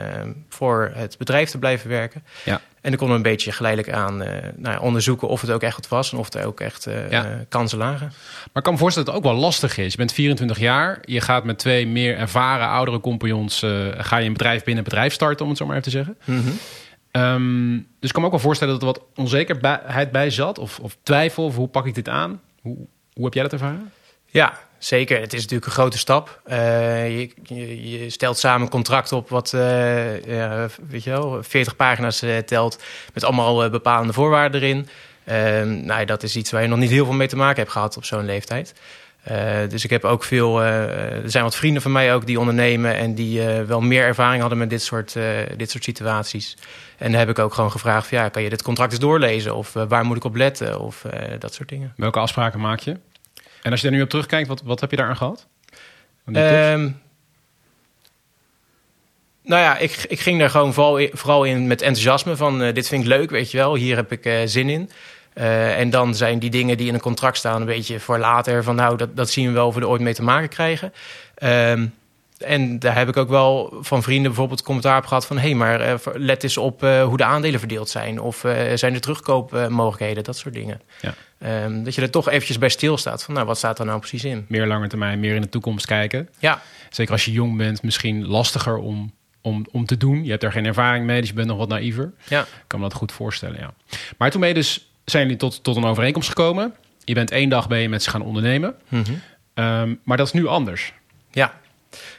voor 0.49 0.91
het 0.93 1.17
bedrijf 1.17 1.49
te 1.49 1.57
blijven 1.57 1.89
werken. 1.89 2.23
Ja. 2.45 2.61
En 2.81 2.89
dan 2.89 2.99
konden 2.99 3.09
we 3.09 3.23
een 3.23 3.31
beetje 3.31 3.51
geleidelijk 3.51 3.95
aan 3.95 4.21
uh, 4.21 4.27
nou 4.55 4.75
ja, 4.75 4.79
onderzoeken 4.79 5.27
of 5.27 5.41
het 5.41 5.51
ook 5.51 5.61
echt 5.61 5.75
wat 5.75 5.87
was 5.87 6.11
en 6.11 6.17
of 6.17 6.33
er 6.33 6.45
ook 6.45 6.59
echt 6.59 6.87
uh, 6.87 7.11
ja. 7.11 7.45
kansen 7.49 7.77
lagen. 7.77 8.05
Maar 8.07 8.49
ik 8.53 8.63
kan 8.63 8.73
me 8.73 8.79
voorstellen 8.79 9.07
dat 9.07 9.17
het 9.17 9.25
ook 9.25 9.31
wel 9.31 9.41
lastig 9.41 9.77
is. 9.77 9.91
Je 9.91 9.97
bent 9.97 10.13
24 10.13 10.59
jaar, 10.59 10.99
je 11.01 11.21
gaat 11.21 11.43
met 11.43 11.59
twee 11.59 11.87
meer 11.87 12.17
ervaren 12.17 12.67
oudere 12.67 12.99
compagnons, 12.99 13.59
ga 13.97 14.17
je 14.17 14.25
een 14.25 14.33
bedrijf 14.33 14.63
binnen 14.63 14.83
een 14.83 14.89
bedrijf 14.89 15.13
starten, 15.13 15.43
om 15.43 15.49
het 15.49 15.57
zo 15.57 15.65
maar 15.65 15.77
even 15.77 15.91
te 15.91 15.97
zeggen. 15.97 16.17
Mm 16.23 16.43
-hmm. 16.43 17.21
um, 17.21 17.87
dus 17.99 18.07
ik 18.07 18.11
kan 18.11 18.21
me 18.21 18.27
ook 18.27 18.33
wel 18.33 18.43
voorstellen 18.43 18.73
dat 18.73 18.81
er 18.81 18.87
wat 18.87 19.03
onzekerheid 19.15 20.11
bij 20.11 20.29
zat, 20.29 20.59
of, 20.59 20.79
of 20.79 20.97
twijfel, 21.03 21.45
of 21.45 21.55
hoe 21.55 21.67
pak 21.67 21.85
ik 21.85 21.95
dit 21.95 22.09
aan? 22.09 22.41
Hoe, 22.61 22.77
hoe 23.13 23.25
heb 23.25 23.33
jij 23.33 23.43
dat 23.43 23.53
ervaren? 23.53 23.91
Ja, 24.25 24.59
zeker. 24.79 25.19
Het 25.19 25.33
is 25.33 25.41
natuurlijk 25.41 25.65
een 25.65 25.71
grote 25.71 25.97
stap. 25.97 26.41
Uh, 26.47 27.19
je, 27.19 28.05
stelt 28.07 28.37
samen 28.37 28.61
een 28.61 28.69
contract 28.69 29.11
op 29.11 29.29
wat, 29.29 29.49
ja, 30.25 30.67
weet 30.87 31.03
je 31.03 31.09
wel, 31.09 31.43
40 31.43 31.75
pagina's 31.75 32.23
uh, 32.23 32.37
telt... 32.37 32.83
met 33.13 33.23
allemaal 33.23 33.69
bepalende 33.69 34.13
voorwaarden 34.13 34.61
erin. 34.61 34.87
nou, 35.85 36.05
dat 36.05 36.23
is 36.23 36.35
iets 36.35 36.51
waar 36.51 36.61
je 36.61 36.67
nog 36.67 36.79
niet 36.79 36.89
heel 36.89 37.05
veel 37.05 37.13
mee 37.13 37.27
te 37.27 37.35
maken 37.35 37.57
hebt 37.57 37.71
gehad 37.71 37.97
op 37.97 38.05
zo'n 38.05 38.25
leeftijd. 38.25 38.73
dus 39.69 39.83
ik 39.83 39.89
heb 39.89 40.05
ook 40.05 40.23
veel... 40.23 40.61
er 40.61 41.29
zijn 41.29 41.43
wat 41.43 41.55
vrienden 41.55 41.81
van 41.81 41.91
mij 41.91 42.13
ook 42.13 42.25
die 42.25 42.39
ondernemen... 42.39 42.95
en 42.95 43.15
die 43.15 43.41
wel 43.41 43.81
meer 43.81 44.03
ervaring 44.03 44.41
hadden 44.41 44.59
met 44.59 44.69
dit 44.69 44.81
soort, 44.81 45.15
dit 45.57 45.71
soort 45.71 45.83
situaties. 45.83 46.57
En 46.97 47.11
dan 47.11 47.19
heb 47.19 47.29
ik 47.29 47.39
ook 47.39 47.53
gewoon 47.53 47.71
gevraagd... 47.71 48.07
Van, 48.07 48.17
ja, 48.17 48.29
kan 48.29 48.41
je 48.41 48.49
dit 48.49 48.61
contract 48.61 48.91
eens 48.91 49.01
doorlezen? 49.01 49.55
Of 49.55 49.73
waar 49.73 50.05
moet 50.05 50.17
ik 50.17 50.23
op 50.23 50.35
letten? 50.35 50.79
Of 50.79 51.05
dat 51.39 51.53
soort 51.53 51.69
dingen. 51.69 51.93
Welke 51.95 52.19
afspraken 52.19 52.59
maak 52.59 52.79
je? 52.79 52.97
En 53.61 53.71
als 53.71 53.81
je 53.81 53.87
daar 53.87 53.97
nu 53.97 54.03
op 54.03 54.09
terugkijkt, 54.09 54.47
wat, 54.47 54.61
wat 54.61 54.79
heb 54.79 54.91
je 54.91 54.97
daar 54.97 55.07
aan 55.07 55.17
gehad? 55.17 55.47
Um, 56.25 57.01
nou 59.43 59.61
ja, 59.61 59.77
ik, 59.77 60.05
ik 60.07 60.19
ging 60.19 60.39
daar 60.39 60.49
gewoon 60.49 60.73
vooral 60.73 60.97
in, 60.97 61.09
vooral 61.13 61.43
in 61.43 61.67
met 61.67 61.81
enthousiasme 61.81 62.35
van 62.35 62.61
uh, 62.61 62.73
dit 62.73 62.87
vind 62.87 63.01
ik 63.01 63.07
leuk, 63.07 63.29
weet 63.29 63.51
je 63.51 63.57
wel. 63.57 63.75
Hier 63.75 63.95
heb 63.95 64.11
ik 64.11 64.25
uh, 64.25 64.39
zin 64.45 64.69
in. 64.69 64.89
Uh, 65.35 65.79
en 65.79 65.89
dan 65.89 66.15
zijn 66.15 66.39
die 66.39 66.49
dingen 66.49 66.77
die 66.77 66.87
in 66.87 66.93
een 66.93 66.99
contract 66.99 67.37
staan 67.37 67.59
een 67.61 67.67
beetje 67.67 67.99
voor 67.99 68.17
later. 68.17 68.63
Van 68.63 68.75
nou, 68.75 68.97
dat, 68.97 69.15
dat 69.15 69.29
zien 69.29 69.47
we 69.47 69.53
wel 69.53 69.67
of 69.67 69.75
we 69.75 69.81
er 69.81 69.87
ooit 69.87 70.01
mee 70.01 70.13
te 70.13 70.23
maken 70.23 70.49
krijgen. 70.49 70.93
Um, 71.43 71.93
en 72.39 72.79
daar 72.79 72.95
heb 72.95 73.07
ik 73.07 73.17
ook 73.17 73.29
wel 73.29 73.77
van 73.81 74.03
vrienden 74.03 74.25
bijvoorbeeld 74.25 74.61
commentaar 74.61 74.97
op 74.97 75.05
gehad 75.05 75.25
van... 75.25 75.37
hé, 75.37 75.43
hey, 75.43 75.53
maar 75.53 75.89
uh, 75.89 75.95
let 76.13 76.43
eens 76.43 76.57
op 76.57 76.83
uh, 76.83 77.03
hoe 77.03 77.17
de 77.17 77.23
aandelen 77.23 77.59
verdeeld 77.59 77.89
zijn. 77.89 78.19
Of 78.19 78.43
uh, 78.43 78.53
zijn 78.75 78.93
er 78.93 79.01
terugkoopmogelijkheden, 79.01 80.23
dat 80.23 80.37
soort 80.37 80.53
dingen. 80.53 80.81
Ja. 81.01 81.13
Um, 81.63 81.83
dat 81.83 81.95
je 81.95 82.01
er 82.01 82.09
toch 82.09 82.29
eventjes 82.29 82.57
bij 82.57 82.69
stilstaat 82.69 83.23
van... 83.23 83.33
nou, 83.33 83.45
wat 83.45 83.57
staat 83.57 83.79
er 83.79 83.85
nou 83.85 83.99
precies 83.99 84.23
in? 84.23 84.45
Meer 84.47 84.67
lange 84.67 84.87
termijn, 84.87 85.19
meer 85.19 85.35
in 85.35 85.41
de 85.41 85.49
toekomst 85.49 85.85
kijken. 85.85 86.29
Ja. 86.39 86.61
Zeker 86.89 87.13
als 87.13 87.25
je 87.25 87.31
jong 87.31 87.57
bent, 87.57 87.83
misschien 87.83 88.27
lastiger 88.27 88.77
om, 88.77 89.13
om, 89.41 89.65
om 89.71 89.85
te 89.85 89.97
doen. 89.97 90.23
Je 90.23 90.29
hebt 90.31 90.43
er 90.43 90.51
geen 90.51 90.65
ervaring 90.65 91.05
mee, 91.05 91.19
dus 91.19 91.29
je 91.29 91.35
bent 91.35 91.47
nog 91.47 91.57
wat 91.57 91.69
naïver. 91.69 92.13
Ja. 92.27 92.41
Ik 92.41 92.47
kan 92.67 92.79
me 92.79 92.87
dat 92.87 92.97
goed 92.97 93.11
voorstellen, 93.11 93.59
ja. 93.59 93.73
Maar 94.17 94.31
toen 94.31 94.39
ben 94.39 94.49
je 94.49 94.55
dus, 94.55 94.91
zijn 95.05 95.23
jullie 95.23 95.37
tot, 95.37 95.63
tot 95.63 95.75
een 95.75 95.85
overeenkomst 95.85 96.29
gekomen. 96.29 96.73
Je 97.03 97.13
bent 97.13 97.31
één 97.31 97.49
dag 97.49 97.67
ben 97.67 97.79
je 97.79 97.89
met 97.89 98.03
ze 98.03 98.09
gaan 98.09 98.21
ondernemen. 98.21 98.75
Mm 98.89 99.03
-hmm. 99.03 99.63
um, 99.63 99.99
maar 100.03 100.17
dat 100.17 100.27
is 100.27 100.33
nu 100.33 100.47
anders. 100.47 100.93
Ja. 101.31 101.53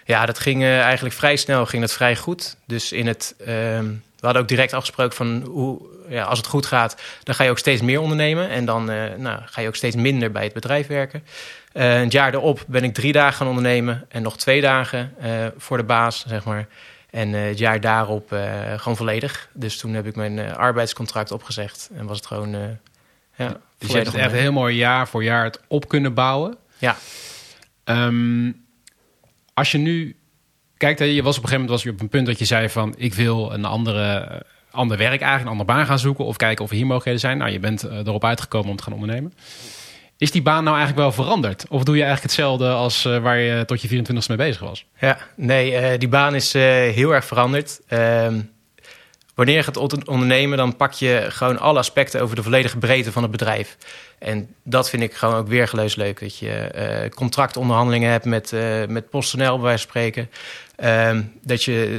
Ja, 0.04 0.26
dat 0.26 0.38
ging 0.38 0.62
uh, 0.62 0.80
eigenlijk 0.80 1.14
vrij 1.14 1.36
snel, 1.36 1.66
ging 1.66 1.82
dat 1.82 1.92
vrij 1.92 2.16
goed. 2.16 2.56
Dus 2.66 2.92
in 2.92 3.06
het, 3.06 3.34
uh, 3.40 3.46
we 3.46 4.20
hadden 4.20 4.42
ook 4.42 4.48
direct 4.48 4.72
afgesproken 4.72 5.16
van 5.16 5.42
hoe, 5.42 5.80
ja, 6.08 6.24
als 6.24 6.38
het 6.38 6.46
goed 6.46 6.66
gaat, 6.66 7.02
dan 7.22 7.34
ga 7.34 7.44
je 7.44 7.50
ook 7.50 7.58
steeds 7.58 7.82
meer 7.82 8.00
ondernemen. 8.00 8.48
En 8.48 8.64
dan 8.64 8.90
uh, 8.90 9.04
nou, 9.16 9.40
ga 9.44 9.60
je 9.60 9.68
ook 9.68 9.76
steeds 9.76 9.96
minder 9.96 10.30
bij 10.30 10.44
het 10.44 10.52
bedrijf 10.52 10.86
werken. 10.86 11.24
Uh, 11.72 11.94
het 11.94 12.12
jaar 12.12 12.34
erop 12.34 12.64
ben 12.66 12.84
ik 12.84 12.94
drie 12.94 13.12
dagen 13.12 13.34
gaan 13.34 13.48
ondernemen 13.48 14.06
en 14.08 14.22
nog 14.22 14.36
twee 14.36 14.60
dagen 14.60 15.14
voor 15.56 15.76
de 15.76 15.82
baas, 15.82 16.24
zeg 16.26 16.44
maar. 16.44 16.66
En 17.10 17.32
het 17.32 17.58
jaar 17.58 17.80
daarop 17.80 18.34
gewoon 18.76 18.96
volledig. 18.96 19.48
Dus 19.52 19.78
toen 19.78 19.94
heb 19.94 20.06
ik 20.06 20.16
mijn 20.16 20.54
arbeidscontract 20.56 21.32
opgezegd 21.32 21.90
en 21.94 22.06
was 22.06 22.16
het 22.16 22.26
gewoon. 22.26 22.50
ja, 23.36 23.56
dus 23.78 23.88
je 23.88 23.94
hebt 23.94 24.06
het 24.06 24.16
echt 24.16 24.32
heel 24.32 24.52
mooi 24.52 24.76
jaar 24.76 25.08
voor 25.08 25.24
jaar 25.24 25.44
het 25.44 25.60
op 25.68 25.88
kunnen 25.88 26.14
bouwen. 26.14 26.56
Ja. 26.78 26.96
Um, 27.84 28.64
als 29.60 29.72
je 29.72 29.78
nu 29.78 30.16
kijkt, 30.76 30.98
je 30.98 31.22
was 31.22 31.36
op 31.36 31.42
een 31.42 31.48
gegeven 31.48 31.52
moment 31.52 31.70
was 31.70 31.82
je 31.82 31.90
op 31.90 32.00
een 32.00 32.08
punt 32.08 32.26
dat 32.26 32.38
je 32.38 32.44
zei 32.44 32.68
van 32.68 32.94
ik 32.96 33.14
wil 33.14 33.52
een 33.52 33.64
andere, 33.64 34.42
ander 34.70 34.96
werk 34.96 35.20
eigenlijk, 35.20 35.42
een 35.42 35.58
andere 35.58 35.78
baan 35.78 35.86
gaan 35.86 35.98
zoeken 35.98 36.24
of 36.24 36.36
kijken 36.36 36.64
of 36.64 36.70
er 36.70 36.76
hier 36.76 36.86
mogelijkheden 36.86 37.20
zijn. 37.20 37.38
Nou, 37.38 37.50
je 37.50 37.58
bent 37.58 37.82
erop 37.82 38.24
uitgekomen 38.24 38.70
om 38.70 38.76
te 38.76 38.82
gaan 38.82 38.92
ondernemen. 38.92 39.32
Is 40.16 40.30
die 40.30 40.42
baan 40.42 40.64
nou 40.64 40.76
eigenlijk 40.76 41.06
wel 41.06 41.24
veranderd? 41.24 41.68
Of 41.68 41.84
doe 41.84 41.96
je 41.96 42.02
eigenlijk 42.02 42.32
hetzelfde 42.32 42.68
als 42.68 43.04
uh, 43.04 43.18
waar 43.18 43.38
je 43.38 43.64
tot 43.64 43.82
je 43.82 43.88
24 43.88 44.24
e 44.24 44.36
mee 44.36 44.46
bezig 44.46 44.62
was? 44.62 44.86
Ja, 44.98 45.18
nee, 45.36 45.92
uh, 45.92 45.98
die 45.98 46.08
baan 46.08 46.34
is 46.34 46.52
heel 46.52 47.14
erg 47.14 47.24
veranderd. 47.24 47.80
Ehm, 47.86 48.40
wanneer 49.40 49.56
je 49.56 49.62
gaat 49.62 50.06
ondernemen, 50.06 50.58
dan 50.58 50.76
pak 50.76 50.92
je 50.92 51.26
gewoon 51.28 51.58
alle 51.58 51.78
aspecten 51.78 52.20
over 52.20 52.36
de 52.36 52.42
volledige 52.42 52.78
breedte 52.78 53.12
van 53.12 53.22
het 53.22 53.30
bedrijf. 53.30 53.76
En 54.18 54.54
dat 54.62 54.90
vind 54.90 55.02
ik 55.02 55.14
gewoon 55.14 55.34
ook 55.34 55.48
weergeloos 55.48 55.94
leuk. 55.94 56.20
Dat 56.20 56.38
je 56.38 56.70
uh, 56.74 57.10
contractonderhandelingen 57.10 58.10
hebt 58.10 58.24
met, 58.24 58.52
uh, 58.52 58.86
met 58.86 59.10
PostNL, 59.10 59.54
bij 59.54 59.64
wijze 59.64 59.82
van 59.82 59.88
spreken. 59.88 60.30
Ehm, 60.76 61.22
dat 61.42 61.64
je 61.64 61.98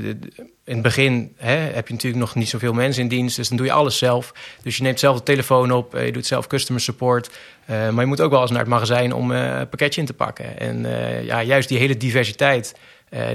in 0.63 0.73
het 0.73 0.81
begin 0.81 1.33
hè, 1.37 1.55
heb 1.55 1.87
je 1.87 1.93
natuurlijk 1.93 2.21
nog 2.21 2.35
niet 2.35 2.49
zoveel 2.49 2.73
mensen 2.73 3.03
in 3.03 3.09
dienst, 3.09 3.35
dus 3.35 3.47
dan 3.47 3.57
doe 3.57 3.65
je 3.65 3.71
alles 3.71 3.97
zelf. 3.97 4.33
Dus 4.63 4.77
je 4.77 4.83
neemt 4.83 4.99
zelf 4.99 5.17
de 5.17 5.23
telefoon 5.23 5.71
op, 5.71 5.93
je 5.93 6.11
doet 6.11 6.25
zelf 6.25 6.47
customer 6.47 6.81
support. 6.81 7.29
maar 7.65 7.99
je 7.99 8.05
moet 8.05 8.21
ook 8.21 8.31
wel 8.31 8.41
eens 8.41 8.51
naar 8.51 8.59
het 8.59 8.69
magazijn 8.69 9.13
om 9.13 9.31
een 9.31 9.69
pakketje 9.69 10.01
in 10.01 10.07
te 10.07 10.13
pakken. 10.13 10.59
En 10.59 10.85
ja, 11.25 11.43
juist 11.43 11.69
die 11.69 11.77
hele 11.77 11.97
diversiteit, 11.97 12.75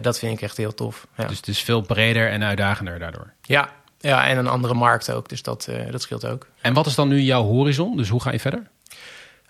dat 0.00 0.18
vind 0.18 0.32
ik 0.32 0.42
echt 0.42 0.56
heel 0.56 0.74
tof. 0.74 1.06
Ja. 1.16 1.26
Dus 1.26 1.36
het 1.36 1.48
is 1.48 1.62
veel 1.62 1.80
breder 1.80 2.30
en 2.30 2.44
uitdagender 2.44 2.98
daardoor. 2.98 3.32
Ja, 3.42 3.70
ja, 3.98 4.26
en 4.26 4.38
een 4.38 4.46
andere 4.46 4.74
markt 4.74 5.12
ook. 5.12 5.28
Dus 5.28 5.42
dat, 5.42 5.66
uh, 5.70 5.90
dat 5.90 6.02
scheelt 6.02 6.26
ook. 6.26 6.46
En 6.60 6.74
wat 6.74 6.86
is 6.86 6.94
dan 6.94 7.08
nu 7.08 7.20
jouw 7.20 7.42
horizon? 7.42 7.96
Dus 7.96 8.08
hoe 8.08 8.22
ga 8.22 8.32
je 8.32 8.40
verder? 8.40 8.62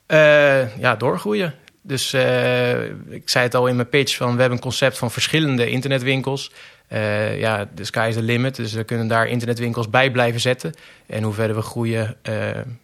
Uh, 0.06 0.78
ja, 0.78 0.96
doorgroeien. 0.96 1.54
Dus 1.82 2.14
uh, 2.14 2.84
ik 2.84 3.28
zei 3.28 3.44
het 3.44 3.54
al 3.54 3.66
in 3.66 3.76
mijn 3.76 3.88
pitch: 3.88 4.16
van 4.16 4.34
we 4.34 4.40
hebben 4.40 4.58
een 4.58 4.64
concept 4.64 4.98
van 4.98 5.10
verschillende 5.10 5.70
internetwinkels. 5.70 6.52
ja, 7.38 7.68
de 7.74 7.84
sky 7.84 8.06
is 8.08 8.14
the 8.14 8.22
limit. 8.22 8.56
Dus 8.56 8.72
we 8.72 8.84
kunnen 8.84 9.08
daar 9.08 9.26
internetwinkels 9.26 9.90
bij 9.90 10.10
blijven 10.10 10.40
zetten. 10.40 10.74
En 11.06 11.22
hoe 11.22 11.34
verder 11.34 11.56
we 11.56 11.62
groeien, 11.62 12.16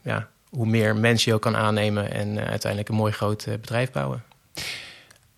ja, 0.02 0.28
hoe 0.49 0.66
meer 0.66 0.97
mensen 0.97 1.31
je 1.31 1.37
ook 1.37 1.42
kan 1.42 1.57
aannemen. 1.57 2.12
En 2.12 2.38
uiteindelijk 2.38 2.88
een 2.88 2.97
mooi 2.97 3.12
groot 3.12 3.47
bedrijf 3.61 3.90
bouwen. 3.90 4.23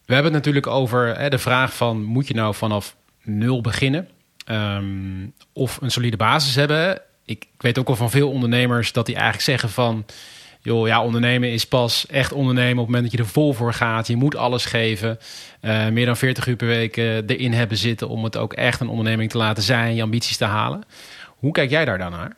We 0.07 0.15
hebben 0.15 0.33
het 0.33 0.45
natuurlijk 0.45 0.67
over 0.67 1.19
hè, 1.19 1.29
de 1.29 1.39
vraag 1.39 1.75
van... 1.77 2.03
moet 2.03 2.29
je 2.29 2.35
nou 2.35 2.55
vanaf 2.55 2.97
nul 3.23 3.61
beginnen? 3.61 4.09
Um, 4.51 5.33
of 5.53 5.79
een 5.81 5.91
solide 5.91 6.17
basis 6.17 6.55
hebben. 6.55 7.01
Ik, 7.25 7.47
weet 7.59 7.79
ook 7.79 7.89
al 7.89 7.97
van 7.97 8.11
veel 8.11 8.31
ondernemers 8.31 8.93
dat 8.93 9.07
die 9.07 9.15
eigenlijk 9.15 9.45
zeggen 9.45 9.69
van... 9.69 10.05
joh, 10.61 10.87
ja, 10.87 11.03
ondernemen 11.03 11.53
is 11.53 11.67
pas 11.67 12.07
echt 12.07 12.33
ondernemen 12.33 12.79
op 12.79 12.87
het 12.87 12.87
moment 12.87 13.03
dat 13.03 13.13
je 13.13 13.27
er 13.27 13.33
vol 13.33 13.53
voor 13.53 13.73
gaat. 13.73 14.07
Je 14.07 14.17
moet 14.17 14.37
alles 14.37 14.65
geven. 14.65 15.19
Uh, 15.61 15.89
meer 15.89 16.07
dan 16.07 16.17
40 16.17 16.47
uur 16.47 16.57
per 16.57 16.67
week 16.67 16.97
uh, 16.97 17.17
erin 17.17 17.53
hebben 17.53 17.77
zitten... 17.77 18.09
om 18.09 18.25
het 18.25 18.37
ook 18.37 18.53
echt 18.53 18.81
een 18.81 18.89
onderneming 18.89 19.31
te 19.31 19.39
laten 19.39 19.63
zijn, 19.63 19.95
je 19.95 20.03
ambities 20.03 20.37
te 20.37 20.45
halen. 20.45 20.83
Hoe 21.27 21.53
kijk 21.53 21.71
jij 21.71 21.85
daar 21.85 21.99
dan 21.99 22.13
naar? 22.13 22.37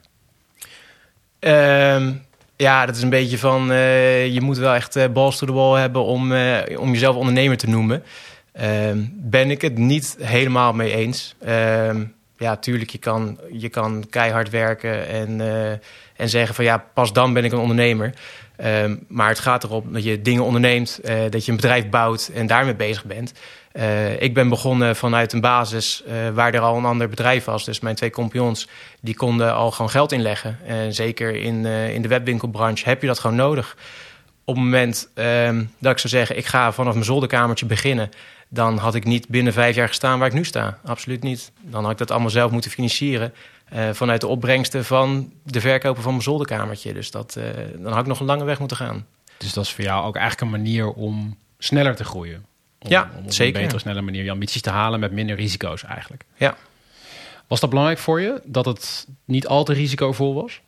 Um, 1.95 2.25
ja, 2.57 2.87
dat 2.87 2.97
is 2.97 3.03
een 3.03 3.11
beetje 3.11 3.39
van... 3.39 3.71
Uh, 3.71 4.27
je 4.27 4.41
moet 4.41 4.59
wel 4.59 4.75
echt 4.75 5.13
balls 5.13 5.39
to 5.39 5.47
the 5.47 5.53
wall 5.53 5.81
hebben 5.81 6.05
om, 6.05 6.23
om 6.77 6.93
jezelf 6.93 7.17
ondernemer 7.17 7.57
te 7.57 7.69
noemen... 7.69 8.03
Ehm, 8.57 8.99
ben 9.11 9.51
ik 9.51 9.63
het 9.63 9.79
niet 9.79 10.17
helemaal 10.21 10.73
mee 10.73 10.95
eens. 10.95 11.35
Ehm, 11.39 12.05
ja, 12.39 12.57
tuurlijk, 12.57 12.91
je 12.91 12.99
kan, 12.99 13.39
je 13.53 13.69
kan 13.69 14.07
keihard 14.11 14.51
werken 14.51 15.09
en, 15.09 15.39
uh, 15.39 15.71
en 16.17 16.29
zeggen 16.29 16.55
van 16.55 16.65
ja, 16.65 16.85
pas 16.95 17.13
dan 17.13 17.33
ben 17.33 17.45
ik 17.45 17.53
een 17.53 17.59
ondernemer. 17.59 18.15
Um, 18.65 19.05
maar 19.09 19.29
het 19.29 19.39
gaat 19.39 19.65
erop 19.65 19.93
dat 19.93 20.05
je 20.05 20.23
dingen 20.23 20.45
onderneemt, 20.45 21.01
uh, 21.05 21.15
dat 21.31 21.45
je 21.45 21.51
een 21.51 21.57
bedrijf 21.57 21.89
bouwt 21.89 22.31
en 22.35 22.47
daarmee 22.47 22.75
bezig 22.75 23.05
bent. 23.05 23.33
Uh, 23.73 24.23
ik 24.23 24.35
ben 24.35 24.49
begonnen 24.49 24.97
vanuit 24.97 25.33
een 25.33 25.41
basis 25.41 26.05
waar 26.35 26.55
er 26.55 26.61
al 26.61 26.77
een 26.77 26.85
ander 26.85 27.09
bedrijf 27.09 27.45
was. 27.45 27.65
Dus 27.65 27.81
mijn 27.81 27.95
twee 27.95 28.11
compagnons, 28.11 28.69
die 29.01 29.15
konden 29.15 29.55
al 29.55 29.71
gewoon 29.71 29.91
geld 29.91 30.13
inleggen. 30.13 30.59
En 30.67 30.95
zeker 30.95 31.35
in, 31.35 31.67
in 31.67 32.03
de 32.03 32.09
webwinkelbranche 32.09 32.89
heb 32.89 33.01
je 33.01 33.07
dat 33.07 33.19
gewoon 33.19 33.37
nodig. 33.37 33.77
Op 34.49 34.55
het 34.55 34.65
moment 34.65 35.09
dat 35.79 35.93
ik 35.93 35.99
zou 35.99 36.09
zeggen, 36.09 36.37
ik 36.37 36.47
ga 36.47 36.73
vanaf 36.73 36.93
mijn 36.93 37.05
zolderkamertje 37.05 37.67
beginnen 37.67 38.11
dan 38.49 38.79
had 38.79 38.95
ik 38.95 39.05
niet 39.05 39.29
binnen 39.29 39.53
vijf 39.53 39.75
jaar 39.77 39.89
gestaan 39.89 40.19
waar 40.19 40.29
ik 40.29 40.35
nu 40.35 40.45
sta. 40.45 40.79
Absoluut 40.85 41.23
niet. 41.23 41.53
Dan 41.61 41.83
had 41.83 41.93
ik 41.93 41.99
dat 41.99 42.11
allemaal 42.11 42.31
zelf 42.31 42.51
moeten 42.51 42.71
financieren. 42.71 43.35
Uh, 43.75 43.89
vanuit 43.93 44.21
de 44.21 44.27
opbrengsten 44.27 44.85
van 44.85 45.33
de 45.43 45.61
verkopen 45.61 46.03
van 46.03 46.11
mijn 46.11 46.23
zolderkamertje. 46.23 46.93
Dus 46.93 47.11
dat, 47.11 47.35
uh, 47.39 47.45
dan 47.77 47.93
had 47.93 48.01
ik 48.01 48.07
nog 48.07 48.21
een 48.21 48.27
lange 48.27 48.45
weg 48.45 48.59
moeten 48.59 48.77
gaan. 48.77 49.07
Dus 49.37 49.53
dat 49.53 49.65
is 49.65 49.73
voor 49.73 49.85
jou 49.85 50.07
ook 50.07 50.17
eigenlijk 50.17 50.53
een 50.53 50.63
manier 50.63 50.93
om 50.93 51.37
sneller 51.59 51.97
te 51.97 52.05
groeien. 52.05 52.45
Om, 52.79 52.91
ja, 52.91 53.11
om 53.17 53.31
zeker. 53.31 53.57
een 53.57 53.63
betere, 53.63 53.81
snelle 53.81 54.01
manier 54.01 54.25
je 54.25 54.31
ambities 54.31 54.63
te 54.63 54.71
halen 54.71 55.01
met 55.01 55.13
minder 55.13 55.37
risico's 55.37 55.85
eigenlijk. 55.85 56.25
Ja. 56.37 56.57
Was 57.47 57.61
dat 57.61 57.71
belangrijk 57.71 58.01
voor 58.01 58.21
je? 58.21 58.41
Dat 58.45 58.65
het 58.65 59.07
niet 59.25 59.47
al 59.47 59.65
te 59.65 59.73
risicovol 59.73 60.35
was? 60.35 60.61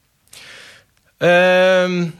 Um, 1.18 2.14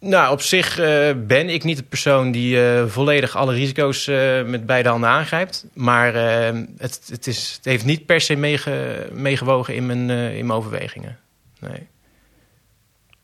nou, 0.00 0.32
op 0.32 0.40
zich 0.40 0.78
uh, 0.78 0.86
ben 1.26 1.48
ik 1.48 1.64
niet 1.64 1.76
de 1.76 1.82
persoon 1.82 2.30
die 2.30 2.56
uh, 2.56 2.86
volledig 2.86 3.36
alle 3.36 3.54
risico's 3.54 4.06
uh, 4.06 4.44
met 4.44 4.66
beide 4.66 4.88
handen 4.88 5.08
aangrijpt. 5.08 5.66
Maar 5.72 6.14
het, 6.14 7.00
het, 7.08 7.26
is, 7.26 7.52
het 7.56 7.64
heeft 7.64 7.84
niet 7.84 8.06
per 8.06 8.20
se 8.20 8.36
meege, 8.36 9.06
meegewogen 9.12 9.74
in 9.74 9.86
mijn, 9.86 10.10
in 10.10 10.46
mijn 10.46 10.58
overwegingen. 10.58 11.18
Nee. 11.60 11.86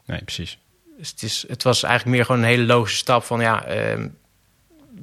Nee, 0.07 0.23
precies. 0.23 0.59
Dus 0.99 1.11
het, 1.11 1.23
is, 1.23 1.45
het 1.49 1.63
was 1.63 1.83
eigenlijk 1.83 2.17
meer 2.17 2.25
gewoon 2.25 2.41
een 2.41 2.49
hele 2.49 2.67
logische 2.67 2.99
stap 2.99 3.25
van 3.25 3.41
ja, 3.41 3.65
ehm, 3.65 4.09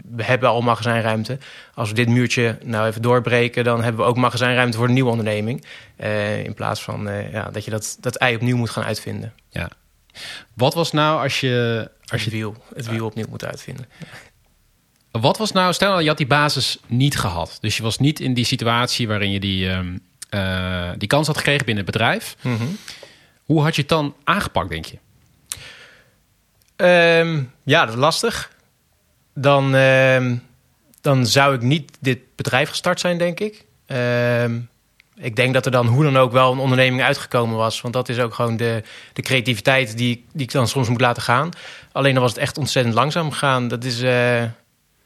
we 0.06 0.24
hebben 0.24 0.50
al 0.50 0.62
magazijnruimte. 0.62 1.38
Als 1.74 1.90
we 1.90 1.96
dit 1.96 2.08
muurtje 2.08 2.58
nou 2.64 2.88
even 2.88 3.02
doorbreken, 3.02 3.64
dan 3.64 3.84
hebben 3.84 4.02
we 4.02 4.10
ook 4.10 4.18
magazijnruimte 4.18 4.78
voor 4.78 4.88
een 4.88 4.94
nieuwe 4.94 5.10
onderneming. 5.10 5.66
in 6.44 6.54
plaats 6.54 6.84
van 6.84 7.10
ja, 7.32 7.50
dat 7.52 7.66
je 7.66 7.72
dat, 7.72 7.98
dat 8.00 8.16
ei 8.16 8.36
opnieuw 8.36 8.58
moet 8.58 8.70
gaan 8.70 8.84
uitvinden. 8.84 9.34
Ja, 9.50 9.70
wat 10.54 10.74
was 10.74 10.92
nou 10.92 11.22
als 11.22 11.40
je... 11.40 11.90
Als 12.06 12.24
je 12.24 12.30
het 12.30 12.40
wiel, 12.40 12.56
het 12.76 12.88
wiel 12.88 13.06
opnieuw 13.06 13.26
moet 13.30 13.46
uitvinden. 13.46 13.86
Wat 15.12 15.38
was 15.38 15.52
nou, 15.52 15.74
stel 15.74 15.92
dat 15.92 16.02
je 16.02 16.08
had 16.08 16.18
die 16.18 16.28
basis 16.28 16.80
niet 16.88 17.18
gehad. 17.18 17.58
Dus 17.62 17.78
je 17.78 17.84
was 17.84 17.98
niet 17.98 18.20
in 18.20 18.34
die 18.34 18.46
situatie 18.46 19.08
waarin 19.08 19.32
je 19.32 19.40
die, 19.40 19.70
um, 19.70 20.00
uh, 20.30 20.90
die 20.98 21.08
kans 21.08 21.28
had 21.28 21.38
gekregen 21.38 21.66
binnen 21.66 21.84
het 21.84 21.94
bedrijf. 21.94 22.36
Mm 22.42 22.58
-hmm. 22.58 22.78
Hoe 23.44 23.62
had 23.62 23.76
je 23.76 23.82
het 23.82 23.90
dan 23.90 24.16
aangepakt, 24.24 24.70
denk 24.70 24.86
je? 24.86 24.98
Um, 27.20 27.52
ja, 27.64 27.86
dat 27.86 27.94
is 27.94 28.00
lastig. 28.00 28.52
Dan, 29.34 29.74
um, 29.74 30.44
dan 31.02 31.26
zou 31.26 31.56
ik 31.56 31.62
niet 31.62 31.98
dit 32.00 32.20
bedrijf 32.36 32.70
gestart 32.70 33.00
zijn, 33.00 33.18
denk 33.18 33.40
ik 33.40 33.66
ik 35.20 35.36
denk 35.36 35.54
dat 35.54 35.66
er 35.66 35.72
dan 35.72 35.88
hoe 35.88 36.04
dan 36.04 36.18
ook 36.18 36.32
wel 36.32 36.52
een 36.52 36.60
onderneming 36.60 37.04
uitgekomen 37.04 37.58
was. 37.58 37.82
Want 37.82 37.94
dat 37.94 38.10
is 38.10 38.20
ook 38.20 38.34
gewoon 38.34 38.58
de, 38.58 38.84
de 39.14 39.22
creativiteit 39.22 39.98
die, 39.98 40.26
die 40.34 40.44
ik 40.44 40.52
dan 40.52 40.68
soms 40.68 40.90
moet 40.90 41.02
laten 41.02 41.22
gaan. 41.22 41.50
Alleen 41.92 42.14
dan 42.14 42.22
was 42.22 42.32
het 42.32 42.42
echt 42.42 42.58
ontzettend 42.58 42.96
langzaam 42.96 43.32
gegaan. 43.32 43.68
Dat 43.68 43.84
is, 43.84 44.02
uh, 44.02 44.44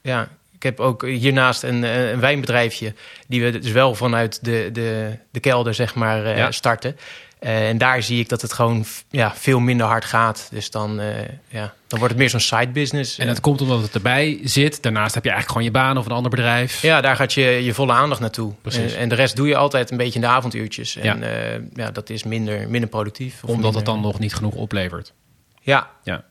ja, 0.01 0.27
ik 0.51 0.63
heb 0.63 0.79
ook 0.79 1.05
hiernaast 1.05 1.63
een, 1.63 1.83
een 1.83 2.19
wijnbedrijfje... 2.19 2.93
die 3.27 3.43
we 3.43 3.59
dus 3.59 3.71
wel 3.71 3.95
vanuit 3.95 4.43
de, 4.43 4.69
de, 4.73 5.17
de 5.31 5.39
kelder, 5.39 5.73
zeg 5.73 5.95
maar, 5.95 6.37
ja. 6.37 6.51
starten. 6.51 6.97
Uh, 7.43 7.69
en 7.69 7.77
daar 7.77 8.03
zie 8.03 8.19
ik 8.19 8.29
dat 8.29 8.41
het 8.41 8.53
gewoon 8.53 8.85
ja, 9.09 9.33
veel 9.35 9.59
minder 9.59 9.85
hard 9.85 10.05
gaat. 10.05 10.47
Dus 10.51 10.71
dan, 10.71 10.99
uh, 10.99 11.07
ja, 11.47 11.73
dan 11.87 11.99
wordt 11.99 12.13
het 12.13 12.17
meer 12.17 12.29
zo'n 12.29 12.39
side 12.39 12.67
business. 12.67 13.17
En 13.17 13.27
dat 13.27 13.39
komt 13.39 13.61
omdat 13.61 13.81
het 13.81 13.93
erbij 13.93 14.39
zit. 14.43 14.83
Daarnaast 14.83 15.13
heb 15.13 15.23
je 15.23 15.29
eigenlijk 15.29 15.59
gewoon 15.59 15.63
je 15.63 15.85
baan 15.85 15.97
of 15.97 16.05
een 16.05 16.11
ander 16.11 16.31
bedrijf. 16.31 16.81
Ja, 16.81 17.01
daar 17.01 17.15
gaat 17.15 17.33
je, 17.33 17.43
je 17.43 17.73
volle 17.73 17.93
aandacht 17.93 18.21
naartoe. 18.21 18.53
En, 18.63 18.95
en, 18.95 19.09
de 19.09 19.15
rest 19.15 19.35
doe 19.35 19.47
je 19.47 19.55
altijd 19.55 19.91
een 19.91 19.97
beetje 19.97 20.13
in 20.13 20.21
de 20.21 20.27
avonduurtjes. 20.27 20.95
En 20.95 21.19
ja, 21.19 21.55
uh, 21.55 21.61
ja 21.73 21.91
dat 21.91 22.09
is 22.09 22.23
minder, 22.23 22.69
minder 22.69 22.89
productief. 22.89 23.41
Omdat 23.41 23.55
minder... 23.55 23.75
het 23.75 23.85
dan 23.85 24.01
nog 24.01 24.19
niet 24.19 24.35
genoeg 24.35 24.53
oplevert. 24.53 25.13
Ja. 25.61 25.89
ja. 26.03 26.23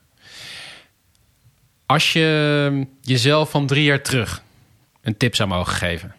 Als 1.85 2.13
je 2.13 2.87
jezelf 3.01 3.49
van 3.49 3.67
drie 3.67 3.83
jaar 3.83 4.01
terug 4.01 4.41
een 5.01 5.17
tip 5.17 5.35
zou 5.35 5.49
mogen 5.49 5.73
geven. 5.73 6.15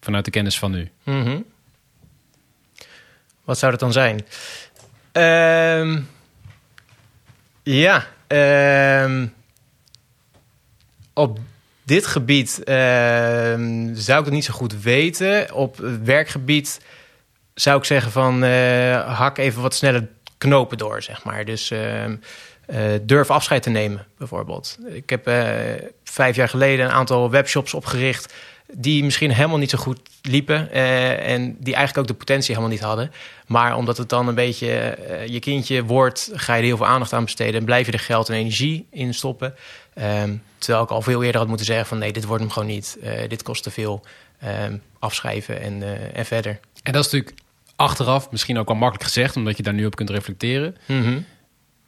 Vanuit 0.00 0.24
de 0.24 0.30
kennis 0.30 0.58
van 0.58 0.70
nu. 0.70 0.90
Mm 1.02 1.22
-hmm. 1.22 1.44
Wat 3.46 3.58
zou 3.58 3.70
dat 3.70 3.80
dan 3.80 3.92
zijn? 3.92 4.26
Um, 5.82 6.08
ja, 7.62 8.06
um, 9.04 9.34
op 11.12 11.38
dit 11.84 12.06
gebied 12.06 12.58
um, 12.68 13.94
zou 13.94 14.18
ik 14.18 14.24
het 14.24 14.34
niet 14.34 14.44
zo 14.44 14.54
goed 14.54 14.82
weten. 14.82 15.54
Op 15.54 15.76
werkgebied 16.04 16.80
zou 17.54 17.78
ik 17.78 17.84
zeggen 17.84 18.12
van 18.12 18.44
uh, 18.44 19.18
hak 19.18 19.38
even 19.38 19.62
wat 19.62 19.74
sneller 19.74 20.08
knopen 20.38 20.78
door, 20.78 21.02
zeg 21.02 21.24
maar. 21.24 21.44
Dus 21.44 21.70
uh, 21.70 22.04
durf 23.02 23.30
afscheid 23.30 23.62
te 23.62 23.70
nemen, 23.70 24.06
bijvoorbeeld. 24.18 24.78
Ik 24.86 25.10
heb 25.10 25.28
uh, 25.28 25.48
vijf 26.04 26.36
jaar 26.36 26.48
geleden 26.48 26.84
een 26.84 26.92
aantal 26.92 27.30
webshops 27.30 27.74
opgericht 27.74 28.34
die 28.72 29.04
misschien 29.04 29.30
helemaal 29.30 29.58
niet 29.58 29.70
zo 29.70 29.78
goed 29.78 30.00
liepen 30.22 30.68
uh, 30.72 31.32
en 31.32 31.56
die 31.58 31.74
eigenlijk 31.74 31.98
ook 31.98 32.06
de 32.06 32.24
potentie 32.24 32.54
helemaal 32.54 32.74
niet 32.74 32.84
hadden. 32.84 33.12
Maar 33.46 33.76
omdat 33.76 33.96
het 33.96 34.08
dan 34.08 34.28
een 34.28 34.34
beetje 34.34 34.98
uh, 35.10 35.26
je 35.26 35.38
kindje 35.38 35.84
wordt, 35.84 36.30
ga 36.32 36.54
je 36.54 36.60
er 36.60 36.66
heel 36.66 36.76
veel 36.76 36.86
aandacht 36.86 37.12
aan 37.12 37.24
besteden 37.24 37.60
en 37.60 37.66
blijf 37.66 37.86
je 37.86 37.92
er 37.92 37.98
geld 37.98 38.28
en 38.28 38.34
energie 38.34 38.86
in 38.90 39.14
stoppen. 39.14 39.54
Um, 40.22 40.42
terwijl 40.58 40.84
ik 40.84 40.90
al 40.90 41.02
veel 41.02 41.22
eerder 41.22 41.40
had 41.40 41.48
moeten 41.48 41.66
zeggen 41.66 41.86
van 41.86 41.98
nee, 41.98 42.12
dit 42.12 42.24
wordt 42.24 42.42
hem 42.42 42.52
gewoon 42.52 42.68
niet. 42.68 42.98
Uh, 43.02 43.10
dit 43.28 43.42
kost 43.42 43.62
te 43.62 43.70
veel. 43.70 44.04
Um, 44.44 44.82
afschrijven 44.98 45.60
en, 45.60 45.82
en 46.14 46.26
verder. 46.26 46.60
En 46.82 46.92
dat 46.92 47.04
is 47.04 47.12
natuurlijk 47.12 47.42
achteraf 47.76 48.30
misschien 48.30 48.58
ook 48.58 48.68
wel 48.68 48.76
makkelijk 48.76 49.04
gezegd, 49.04 49.36
omdat 49.36 49.56
je 49.56 49.62
daar 49.62 49.74
nu 49.74 49.86
op 49.86 49.96
kunt 49.96 50.10
reflecteren. 50.10 50.76
Mm 50.86 51.02
-hmm. 51.02 51.24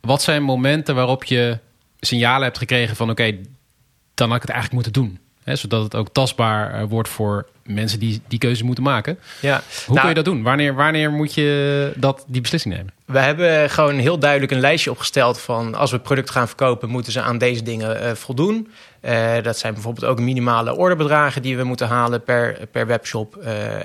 Wat 0.01 0.23
zijn 0.23 0.43
momenten 0.43 0.95
waarop 0.95 1.25
je 1.25 1.59
signalen 2.01 2.43
hebt 2.43 2.59
gekregen 2.59 2.97
van 2.97 3.11
oké, 3.11 3.23
okay, 3.23 3.41
dan 4.15 4.29
had 4.29 4.37
ik 4.37 4.43
het 4.43 4.51
eigenlijk 4.51 4.85
moeten 4.85 5.03
doen? 5.03 5.19
Hè, 5.49 5.57
zodat 5.57 5.83
het 5.83 5.95
ook 5.95 6.09
tastbaar 6.13 6.75
eh, 6.75 6.85
wordt 6.89 7.09
voor 7.09 7.47
mensen 7.63 7.99
die 7.99 8.21
die 8.29 8.39
keuze 8.39 8.65
moeten 8.65 8.85
maken. 8.85 9.19
Ja. 9.41 9.55
Hoe 9.55 9.95
Nou, 9.95 9.99
kun 9.99 10.09
je 10.09 10.15
dat 10.15 10.25
doen? 10.25 10.43
Wanneer, 10.43 10.75
wanneer 10.75 11.11
moet 11.11 11.35
je 11.35 11.93
dat, 11.97 12.25
die 12.27 12.41
beslissing 12.41 12.75
nemen? 12.75 12.93
We 13.05 13.19
hebben 13.19 13.71
gewoon 13.71 13.95
heel 13.95 14.19
duidelijk 14.19 14.53
een 14.53 14.61
lijstje 14.61 14.91
opgesteld 14.91 15.41
van 15.41 15.75
als 15.75 15.91
we 15.91 15.99
producten 15.99 16.35
gaan 16.35 16.47
verkopen, 16.47 16.89
moeten 16.89 17.13
ze 17.13 17.21
aan 17.21 17.39
deze 17.39 17.63
dingen 17.63 18.01
eh, 18.01 18.13
voldoen. 18.15 18.73
Eh, 19.01 19.43
dat 19.43 19.59
zijn 19.59 19.73
bijvoorbeeld 19.73 20.07
ook 20.07 20.21
minimale 20.21 20.77
orderbedragen 20.77 21.43
die 21.43 21.57
we 21.57 21.65
moeten 21.65 21.89
halen 21.89 22.23
per, 22.23 22.59
per 22.73 22.87
webshop. 22.87 23.37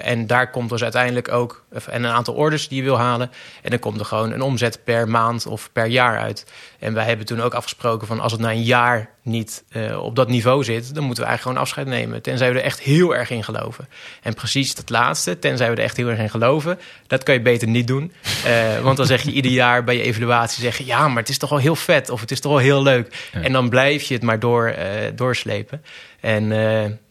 En 0.01 0.27
daar 0.27 0.49
komt 0.51 0.69
dus 0.69 0.83
uiteindelijk 0.83 1.31
ook 1.31 1.63
en 1.85 2.03
een 2.03 2.11
aantal 2.11 2.33
orders 2.33 2.67
die 2.67 2.77
je 2.77 2.83
wil 2.83 2.97
halen. 2.97 3.31
En 3.61 3.69
dan 3.69 3.79
komt 3.79 3.99
er 3.99 4.05
gewoon 4.05 4.31
een 4.31 4.41
omzet 4.41 4.79
per 4.83 5.09
maand 5.09 5.45
of 5.45 5.69
per 5.73 5.85
jaar 5.85 6.19
uit. 6.19 6.45
En 6.79 6.93
wij 6.93 7.05
hebben 7.05 7.25
toen 7.25 7.41
ook 7.41 7.53
afgesproken 7.53 8.07
van 8.07 8.19
als 8.19 8.31
het 8.31 8.41
na 8.41 8.51
een 8.51 8.63
jaar 8.63 9.09
niet 9.23 9.63
eh, 9.69 10.03
op 10.03 10.15
dat 10.15 10.29
niveau 10.29 10.63
zit, 10.63 10.95
dan 10.95 11.03
moeten 11.03 11.23
we 11.23 11.29
eigenlijk 11.29 11.41
gewoon 11.41 11.57
afscheid 11.57 11.87
nemen. 11.87 12.21
Tenzij 12.21 12.51
we 12.51 12.59
er 12.59 12.65
echt 12.65 12.79
heel 12.79 13.15
erg 13.15 13.29
in 13.29 13.43
geloven. 13.43 13.87
En 14.21 14.33
precies 14.33 14.75
dat 14.75 14.89
laatste, 14.89 15.39
tenzij 15.39 15.69
we 15.69 15.75
er 15.75 15.83
echt 15.83 15.97
heel 15.97 16.09
erg 16.09 16.19
in 16.19 16.29
geloven, 16.29 16.79
dat 17.07 17.23
kan 17.23 17.33
je 17.33 17.41
beter 17.41 17.67
niet 17.67 17.87
doen. 17.87 18.11
Eh, 18.45 18.79
want 18.85 18.97
dan 18.97 19.05
zeg 19.05 19.21
je 19.21 19.31
ieder 19.31 19.51
jaar 19.51 19.83
bij 19.83 19.95
je 19.95 20.01
evaluatie 20.01 20.63
zeggen, 20.63 20.85
ja, 20.85 21.07
maar 21.07 21.17
het 21.17 21.29
is 21.29 21.37
toch 21.37 21.49
wel 21.49 21.59
heel 21.59 21.75
vet 21.75 22.09
of 22.09 22.21
het 22.21 22.31
is 22.31 22.39
toch 22.39 22.51
wel 22.51 22.61
heel 22.61 22.83
leuk. 22.83 23.29
Ja. 23.31 23.41
En 23.41 23.51
dan 23.51 23.69
blijf 23.69 24.03
je 24.03 24.13
het 24.13 24.23
maar 24.23 24.39
door, 24.39 24.67
eh, 24.67 25.11
doorslepen. 25.15 25.83
En 26.19 26.47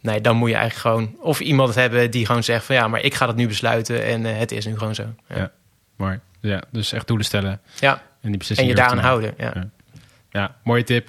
nee, 0.00 0.20
dan 0.20 0.36
moet 0.36 0.48
je 0.48 0.56
eigenlijk 0.56 0.86
gewoon 0.86 1.16
of 1.20 1.40
iemand 1.40 1.74
hebben 1.74 2.10
die 2.10 2.26
gewoon 2.26 2.42
zegt 2.42 2.64
van 2.64 2.74
ja, 2.74 2.88
maar 2.88 3.00
ik 3.00 3.14
ga 3.14 3.26
dat 3.26 3.36
nu 3.36 3.46
besluiten 3.46 4.04
en 4.04 4.24
het 4.24 4.52
is 4.52 4.66
nu 4.66 4.78
gewoon 4.78 4.94
zo. 4.94 5.14
Ja, 5.28 5.36
Ja. 5.36 5.52
Maar 5.96 6.20
ja, 6.40 6.62
dus 6.70 6.92
echt 6.92 7.06
doelen 7.06 7.26
stellen 7.26 7.60
ja. 7.80 8.02
en 8.20 8.32
die 8.32 8.56
en 8.56 8.66
je 8.66 8.74
daaraan 8.74 8.98
houden. 8.98 9.34
Ja. 9.38 9.70
Ja, 10.30 10.56
mooie 10.64 10.84
tip. 10.84 11.08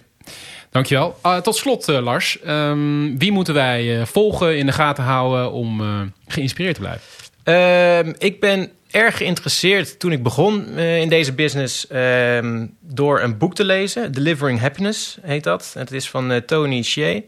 Dankjewel. 0.74 1.20
Uh, 1.26 1.38
tot 1.38 1.56
slot, 1.56 1.88
eh, 1.88 2.04
Lars. 2.04 2.40
Ehm, 2.40 3.18
wie 3.18 3.32
moeten 3.32 3.54
wij 3.54 4.00
eh, 4.00 4.06
volgen, 4.06 4.58
in 4.58 4.66
de 4.66 4.72
gaten 4.72 5.04
houden 5.04 5.52
om 5.52 5.82
eh, 5.82 6.02
geïnspireerd 6.28 6.76
te 6.76 6.82
blijven? 6.82 7.02
Ehm, 7.44 8.14
ik 8.18 8.40
ben 8.40 8.72
erg 8.92 9.18
geïnteresseerd 9.18 10.00
toen 10.00 10.12
ik 10.12 10.24
begon 10.24 10.78
in 10.78 11.10
deze 11.10 11.34
business 11.34 11.88
ehm, 11.88 12.66
door 12.80 13.22
een 13.22 13.38
boek 13.38 13.56
te 13.56 13.64
lezen. 13.64 14.12
Delivering 14.12 14.60
Happiness 14.60 15.18
heet 15.22 15.44
dat. 15.44 15.72
Het 15.78 15.92
is 15.92 16.10
van 16.10 16.42
Tony 16.46 16.80
Hsieh. 16.80 17.24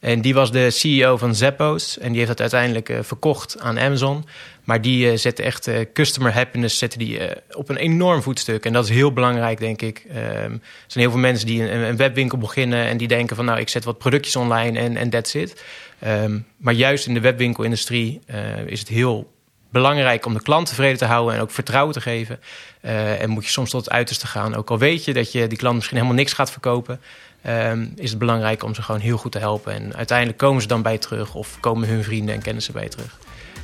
En 0.00 0.20
die 0.20 0.34
was 0.34 0.52
de 0.52 0.70
CEO 0.70 1.16
van 1.16 1.34
Zappos. 1.34 1.98
En 1.98 2.08
die 2.08 2.16
heeft 2.16 2.28
dat 2.28 2.40
uiteindelijk 2.40 2.88
eh, 2.88 2.98
verkocht 3.02 3.60
aan 3.60 3.78
Amazon. 3.78 4.24
Maar 4.64 4.80
die 4.80 5.10
eh, 5.10 5.16
zette 5.16 5.42
echt 5.42 5.66
eh, 5.66 5.80
customer 5.92 6.32
happiness 6.32 6.78
zette 6.78 6.98
die, 6.98 7.18
op 7.50 7.68
een 7.68 7.76
enorm 7.76 8.22
voetstuk. 8.22 8.64
En 8.64 8.72
dat 8.72 8.84
is 8.84 8.90
heel 8.90 9.12
belangrijk, 9.12 9.58
denk 9.58 9.82
ik. 9.82 10.04
Ehm, 10.08 10.52
er 10.52 10.60
zijn 10.86 11.04
heel 11.04 11.10
veel 11.10 11.20
mensen 11.20 11.46
die 11.46 11.70
een, 11.70 11.96
webwinkel 11.96 12.38
beginnen... 12.38 12.86
en 12.86 12.96
die 12.96 13.08
denken 13.08 13.36
van 13.36 13.44
nou, 13.44 13.60
ik 13.60 13.68
zet 13.68 13.84
wat 13.84 13.98
productjes 13.98 14.36
online 14.36 14.78
en, 14.78 14.96
en 14.96 15.10
that's 15.10 15.34
it. 15.34 15.62
Ehm, 15.98 16.38
maar 16.56 16.74
juist 16.74 17.06
in 17.06 17.14
de 17.14 17.20
webwinkelindustrie 17.20 18.20
is 18.66 18.78
het 18.80 18.88
heel 18.88 19.32
belangrijk 19.70 20.26
om 20.26 20.34
de 20.34 20.42
klant 20.42 20.66
tevreden 20.66 20.98
te 20.98 21.04
houden 21.04 21.34
en 21.34 21.40
ook 21.40 21.50
vertrouwen 21.50 21.94
te 21.94 22.00
geven. 22.00 22.40
En 22.80 23.30
moet 23.30 23.44
je 23.44 23.50
soms 23.50 23.70
tot 23.70 23.84
het 23.84 23.94
uiterste 23.94 24.26
gaan. 24.26 24.54
Ook 24.54 24.70
al 24.70 24.78
weet 24.78 25.04
je 25.04 25.12
dat 25.12 25.32
je 25.32 25.46
die 25.46 25.58
klant 25.58 25.74
misschien 25.74 25.96
helemaal 25.96 26.18
niks 26.18 26.32
gaat 26.32 26.50
verkopen, 26.50 27.00
ehm, 27.46 27.86
is 27.96 28.10
het 28.10 28.18
belangrijk 28.18 28.62
om 28.64 28.74
ze 28.74 28.82
gewoon 28.82 29.00
heel 29.00 29.16
goed 29.16 29.32
te 29.32 29.38
helpen. 29.38 29.72
En 29.74 29.96
uiteindelijk 29.96 30.38
komen 30.38 30.62
ze 30.62 30.68
dan 30.68 30.82
bij 30.82 30.98
terug 30.98 31.34
of 31.34 31.56
komen 31.60 31.88
hun 31.88 32.04
vrienden 32.04 32.34
en 32.34 32.42
kennissen 32.42 32.72
bij 32.74 32.88
terug. 32.88 33.18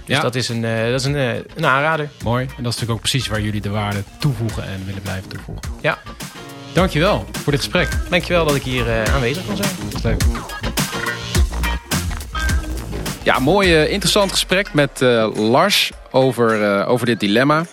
Dus 0.04 0.16
Ja. 0.16 0.22
dat 0.22 0.34
is, 0.34 0.48
een, 0.48 0.64
eh, 0.64 0.84
dat 0.90 1.00
is 1.00 1.04
een, 1.06 1.16
eh, 1.16 1.34
een 1.54 1.66
aanrader. 1.66 2.08
Mooi. 2.22 2.42
En 2.42 2.48
dat 2.48 2.56
is 2.58 2.64
natuurlijk 2.64 2.90
ook 2.92 3.00
precies 3.00 3.26
waar 3.28 3.40
jullie 3.40 3.60
de 3.60 3.70
waarde 3.70 4.02
toevoegen 4.18 4.64
en 4.64 4.82
willen 4.86 5.02
blijven 5.02 5.28
toevoegen. 5.28 5.70
Ja, 5.80 5.98
Dankjewel 6.72 7.26
voor 7.42 7.52
dit 7.52 7.60
gesprek. 7.60 7.88
dankjewel 8.10 8.44
dat 8.46 8.54
ik 8.54 8.62
hier 8.62 8.88
eh, 8.90 9.14
aanwezig 9.14 9.46
kon 9.46 9.56
zijn. 9.56 9.70
Leuk. 10.02 10.22
Ja, 13.22 13.38
mooi 13.38 13.84
interessant 13.86 14.30
gesprek 14.30 14.74
met 14.74 15.00
Lars 15.34 15.90
over, 16.10 16.84
over 16.86 17.06
dit 17.06 17.20
dilemma. 17.20 17.64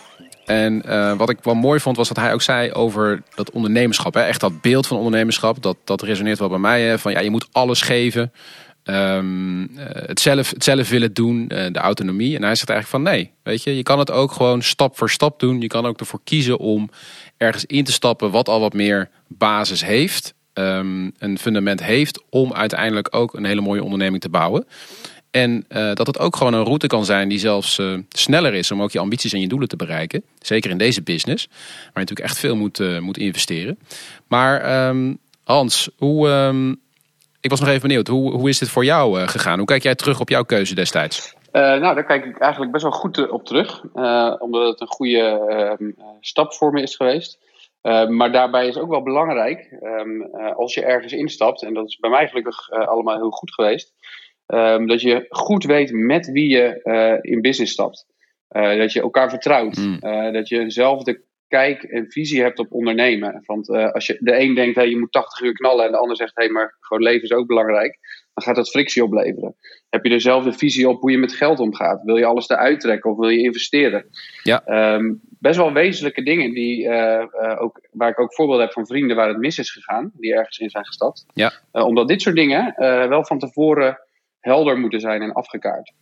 En 0.50 0.82
eh, 0.86 1.18
wat 1.18 1.30
ik 1.30 1.38
wel 1.42 1.54
mooi 1.54 1.80
vond 1.80 1.98
was 1.98 2.08
dat 2.08 2.18
hij 2.18 2.34
ook 2.34 2.42
zei 2.42 2.72
over 2.72 3.22
dat 3.36 3.52
ondernemerschap. 3.52 4.14
Hè? 4.14 4.22
Echt 4.22 4.40
dat 4.40 4.62
beeld 4.62 4.88
van 4.88 4.98
ondernemerschap, 4.98 5.62
dat, 5.62 5.78
dat 5.84 6.02
resoneert 6.02 6.40
wel 6.40 6.50
bij 6.50 6.58
mij. 6.58 6.82
Hè? 6.82 7.00
Van 7.00 7.12
ja, 7.12 7.20
je 7.20 7.30
moet 7.30 7.48
alles 7.52 7.82
geven. 7.82 8.32
Eh, 8.84 9.24
het, 9.84 10.20
zelf, 10.20 10.50
het 10.50 10.64
zelf 10.64 10.90
willen 10.90 11.14
doen, 11.14 11.50
eh, 11.50 11.72
de 11.72 11.80
autonomie. 11.80 12.36
En 12.36 12.44
hij 12.44 12.56
zegt 12.56 12.70
eigenlijk 12.70 13.04
van 13.04 13.14
nee, 13.14 13.32
weet 13.44 13.64
je, 13.64 13.76
je 13.76 13.84
kan 13.84 14.00
het 14.00 14.12
ook 14.12 14.32
gewoon 14.32 14.62
stap 14.62 14.98
voor 14.98 15.10
stap 15.10 15.40
doen. 15.40 15.62
Je 15.62 15.68
kan 15.68 15.86
ook 15.86 16.00
ervoor 16.00 16.22
kiezen 16.24 16.58
om 16.58 16.90
ergens 17.38 17.66
in 17.66 17.84
te 17.84 17.92
stappen 17.92 18.32
wat 18.32 18.50
al 18.50 18.60
wat 18.60 18.74
meer 18.74 19.10
basis 19.28 19.84
heeft. 19.84 20.34
ehm, 20.54 21.10
een 21.18 21.40
fundament 21.40 21.84
heeft 21.84 22.24
om 22.30 22.54
uiteindelijk 22.54 23.16
ook 23.16 23.34
een 23.34 23.46
hele 23.46 23.62
mooie 23.62 23.84
onderneming 23.84 24.22
te 24.22 24.30
bouwen. 24.30 24.66
En 25.32 25.66
eh, 25.68 25.94
dat 25.94 26.08
het 26.08 26.20
ook 26.20 26.36
gewoon 26.36 26.54
een 26.54 26.64
route 26.64 26.88
kan 26.88 27.06
zijn 27.06 27.30
die 27.30 27.40
zelfs 27.40 27.80
eh, 27.80 27.94
sneller 28.10 28.54
is 28.54 28.72
om 28.72 28.82
ook 28.82 28.92
je 28.92 29.00
ambities 29.00 29.34
en 29.34 29.40
je 29.40 29.48
doelen 29.48 29.68
te 29.68 29.76
bereiken. 29.76 30.24
Zeker 30.40 30.70
in 30.72 30.78
deze 30.78 31.04
business, 31.04 31.48
waar 31.48 31.92
je 31.94 32.00
natuurlijk 32.00 32.30
echt 32.30 32.40
veel 32.40 32.56
moet, 32.56 32.80
eh, 32.80 33.00
moet 33.00 33.18
investeren. 33.18 33.80
Maar 34.28 34.62
ehm, 34.62 35.14
Hans, 35.44 35.90
hoe, 35.98 36.30
ehm, 36.30 36.72
ik 37.42 37.50
was 37.50 37.60
nog 37.60 37.70
even 37.70 37.82
benieuwd, 37.82 38.08
hoe, 38.08 38.32
hoe 38.32 38.50
is 38.50 38.60
dit 38.60 38.70
voor 38.70 38.86
jou 38.86 39.28
gegaan? 39.28 39.58
Hoe 39.58 39.68
kijk 39.68 39.84
jij 39.84 39.96
terug 39.96 40.20
op 40.20 40.30
jouw 40.30 40.44
keuze 40.44 40.76
destijds? 40.76 41.38
Nou, 41.52 41.82
daar 41.82 42.06
kijk 42.06 42.26
ik 42.26 42.40
eigenlijk 42.40 42.72
best 42.72 42.84
wel 42.84 42.94
goed 42.94 43.30
op 43.30 43.46
terug. 43.46 43.84
omdat 44.40 44.68
het 44.68 44.82
een 44.82 44.88
goede 44.88 45.20
ehm, 45.20 45.90
eh, 45.98 46.06
stap 46.20 46.54
voor 46.54 46.72
me 46.72 46.82
is 46.82 46.96
geweest. 46.96 47.40
Maar 48.08 48.32
daarbij 48.32 48.68
is 48.68 48.78
ook 48.78 48.90
wel 48.90 49.04
belangrijk, 49.04 49.78
als 50.56 50.74
je 50.74 50.84
ergens 50.84 51.14
instapt, 51.14 51.64
en 51.64 51.74
dat 51.74 51.88
is 51.88 51.98
bij 51.98 52.10
mij 52.10 52.28
gelukkig 52.28 52.70
allemaal 52.70 53.16
heel 53.16 53.30
goed 53.30 53.54
geweest, 53.54 53.94
ehm, 54.50 54.86
dat 54.86 55.02
je 55.02 55.26
goed 55.30 55.64
weet 55.64 55.92
met 55.92 56.32
wie 56.32 56.50
je 56.50 56.82
eh, 56.82 57.32
in 57.32 57.42
business 57.42 57.72
stapt. 57.72 58.06
Eh, 58.48 58.78
dat 58.78 58.94
je 58.94 59.02
elkaar 59.02 59.30
vertrouwt. 59.30 59.78
Mm. 59.78 59.98
Eh, 60.00 60.34
dat 60.34 60.50
je 60.50 60.60
eenzelfde 60.60 61.22
kijk 61.48 61.84
en 61.84 62.12
visie 62.12 62.42
hebt 62.42 62.60
op 62.60 62.72
ondernemen. 62.72 63.44
Want 63.46 63.70
als 63.70 64.08
je 64.08 64.18
de 64.20 64.40
een 64.40 64.56
denkt, 64.56 64.76
hey, 64.76 64.90
je 64.90 65.00
moet 65.00 65.12
80 65.12 65.42
uur 65.42 65.54
knallen, 65.54 65.86
en 65.86 65.92
de 65.92 65.98
ander 65.98 66.16
zegt, 66.16 66.32
hey, 66.36 66.50
maar 66.50 66.78
gewoon 66.80 67.04
leven 67.04 67.24
is 67.24 67.32
ook 67.32 67.48
belangrijk, 67.48 68.00
dan 68.34 68.44
gaat 68.44 68.56
dat 68.56 68.70
frictie 68.70 69.04
opleveren. 69.04 69.56
Heb 69.90 70.04
je 70.04 70.10
dezelfde 70.10 70.54
visie 70.54 70.90
op 70.90 71.02
hoe 71.02 71.12
je 71.12 71.18
met 71.18 71.34
geld 71.34 71.60
omgaat? 71.60 72.04
Wil 72.04 72.18
je 72.18 72.26
alles 72.26 72.50
eruit 72.50 72.80
trekken 72.80 73.12
of 73.12 73.18
wil 73.18 73.30
je 73.30 73.42
investeren? 73.42 74.06
Ja. 74.44 74.66
Ehm, 74.66 75.14
best 75.40 75.58
wel 75.58 75.74
wezenlijke 75.74 76.24
dingen 76.24 76.54
die, 76.54 76.90
ook, 77.60 77.82
waar 77.92 78.10
ik 78.10 78.20
ook 78.20 78.34
voorbeelden 78.34 78.66
heb 78.66 78.74
van 78.74 78.88
vrienden 78.88 79.16
waar 79.16 79.28
het 79.28 79.38
mis 79.38 79.58
is 79.58 79.72
gegaan, 79.72 80.12
die 80.14 80.34
ergens 80.34 80.58
in 80.58 80.70
zijn 80.70 80.86
gestapt. 80.86 81.26
Ja. 81.34 81.52
Omdat 81.72 82.08
dit 82.08 82.22
soort 82.22 82.36
dingen 82.36 82.74
wel 83.10 83.26
van 83.26 83.40
tevoren 83.40 84.00
helder 84.40 84.78
moeten 84.78 85.00
zijn 85.00 85.22
en 85.22 85.34
afgekaart. 85.34 85.94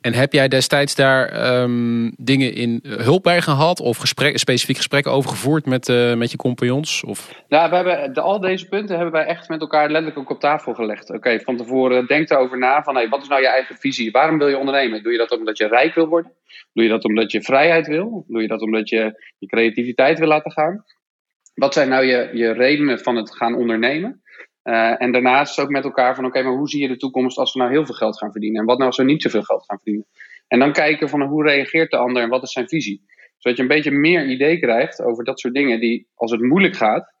En 0.00 0.14
heb 0.14 0.32
jij 0.32 0.48
destijds 0.48 0.94
daar 0.94 1.28
ehm, 1.28 2.10
dingen 2.16 2.54
in 2.54 2.80
eh, 2.82 2.92
hulp 2.92 3.22
bij 3.22 3.40
gehad 3.40 3.80
of 3.80 3.96
gesprek, 3.96 4.38
specifiek 4.38 4.76
gesprekken 4.76 5.12
over 5.12 5.30
gevoerd 5.30 5.66
met, 5.66 5.88
eh, 5.88 6.14
met 6.14 6.30
je 6.30 6.36
compagnons? 6.36 7.04
Of... 7.04 7.42
Nou, 7.48 7.70
we 7.70 7.76
hebben 7.76 8.12
de, 8.12 8.20
al 8.20 8.40
deze 8.40 8.68
punten 8.68 8.96
hebben 8.96 9.14
wij 9.14 9.24
echt 9.24 9.48
met 9.48 9.60
elkaar 9.60 9.90
letterlijk 9.90 10.18
ook 10.18 10.30
op 10.30 10.40
tafel 10.40 10.74
gelegd. 10.74 11.10
Oké, 11.10 11.40
van 11.40 11.56
tevoren 11.56 12.06
denk 12.06 12.30
erover 12.30 12.58
na 12.58 12.82
van 12.82 12.94
hey, 12.94 13.08
wat 13.08 13.22
is 13.22 13.28
nou 13.28 13.40
je 13.40 13.48
eigen 13.48 13.76
visie? 13.76 14.10
Waarom 14.10 14.38
wil 14.38 14.48
je 14.48 14.58
ondernemen? 14.58 15.02
Doe 15.02 15.12
je 15.12 15.18
dat 15.18 15.38
omdat 15.38 15.58
je 15.58 15.66
rijk 15.66 15.94
wil 15.94 16.08
worden? 16.08 16.32
Doe 16.72 16.84
je 16.84 16.90
dat 16.90 17.04
omdat 17.04 17.32
je 17.32 17.42
vrijheid 17.42 17.86
wil? 17.86 18.24
Doe 18.28 18.42
je 18.42 18.48
dat 18.48 18.60
omdat 18.60 18.88
je 18.88 19.24
je 19.38 19.46
creativiteit 19.46 20.18
wil 20.18 20.28
laten 20.28 20.52
gaan? 20.52 20.84
Wat 21.54 21.74
zijn 21.74 21.88
nou 21.88 22.04
je, 22.04 22.30
je 22.32 22.52
redenen 22.52 22.98
van 22.98 23.16
het 23.16 23.36
gaan 23.36 23.54
ondernemen? 23.54 24.22
Eh, 24.64 25.02
en 25.02 25.12
daarnaast 25.12 25.58
ook 25.58 25.68
met 25.68 25.84
elkaar 25.84 26.14
van 26.14 26.24
oké, 26.24 26.42
maar 26.42 26.52
hoe 26.52 26.68
zie 26.68 26.80
je 26.80 26.88
de 26.88 26.96
toekomst 26.96 27.38
als 27.38 27.52
we 27.52 27.58
nou 27.58 27.70
heel 27.70 27.86
veel 27.86 27.94
geld 27.94 28.18
gaan 28.18 28.30
verdienen? 28.30 28.60
En 28.60 28.66
wat 28.66 28.76
nou 28.76 28.88
als 28.88 28.98
we 28.98 29.04
niet 29.04 29.22
zoveel 29.22 29.42
geld 29.42 29.64
gaan 29.64 29.76
verdienen? 29.76 30.06
En 30.48 30.58
dan 30.58 30.72
kijken 30.72 31.08
van 31.08 31.22
hoe 31.22 31.42
reageert 31.42 31.90
de 31.90 31.96
ander 31.96 32.22
en 32.22 32.28
wat 32.28 32.42
is 32.42 32.52
zijn 32.52 32.68
visie? 32.68 33.02
Zodat 33.38 33.56
je 33.56 33.62
een 33.62 33.68
beetje 33.68 33.90
meer 33.90 34.26
idee 34.26 34.58
krijgt 34.58 35.02
over 35.02 35.24
dat 35.24 35.40
soort 35.40 35.54
dingen 35.54 35.80
die, 35.80 36.06
als 36.14 36.30
het 36.30 36.40
moeilijk 36.40 36.76
gaat, 36.76 37.12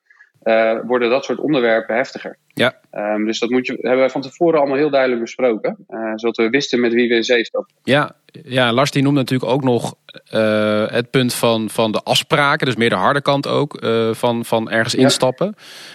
eh, 0.42 0.78
worden 0.86 1.10
dat 1.10 1.24
soort 1.24 1.38
onderwerpen 1.38 1.96
heftiger. 1.96 2.38
Ja. 2.46 2.80
Ehm, 2.90 3.24
dus 3.24 3.38
dat 3.38 3.50
moet 3.50 3.66
je, 3.66 3.72
hebben 3.72 3.98
wij 3.98 4.10
van 4.10 4.20
tevoren 4.20 4.58
allemaal 4.58 4.76
heel 4.76 4.90
duidelijk 4.90 5.20
besproken. 5.20 5.84
eh, 5.88 6.12
zodat 6.14 6.36
we 6.36 6.50
wisten 6.50 6.80
met 6.80 6.92
wie 6.92 7.08
we 7.08 7.14
in 7.14 7.24
zee 7.24 7.44
stappen. 7.44 7.74
Ja, 7.82 8.16
ja, 8.44 8.72
Lars 8.72 8.90
die 8.90 9.02
noemde 9.02 9.20
natuurlijk 9.20 9.50
ook 9.50 9.62
nog 9.62 9.94
eh, 10.34 10.84
het 10.86 11.10
punt 11.10 11.34
van, 11.34 11.70
van 11.70 11.92
de 11.92 12.00
afspraken. 12.02 12.66
Dus 12.66 12.76
meer 12.76 12.88
de 12.88 12.94
harde 12.94 13.22
kant 13.22 13.46
ook 13.46 13.76
eh, 13.76 14.08
van, 14.12 14.44
van 14.44 14.70
ergens 14.70 14.94
Ja. 14.94 15.00
instappen. 15.00 15.54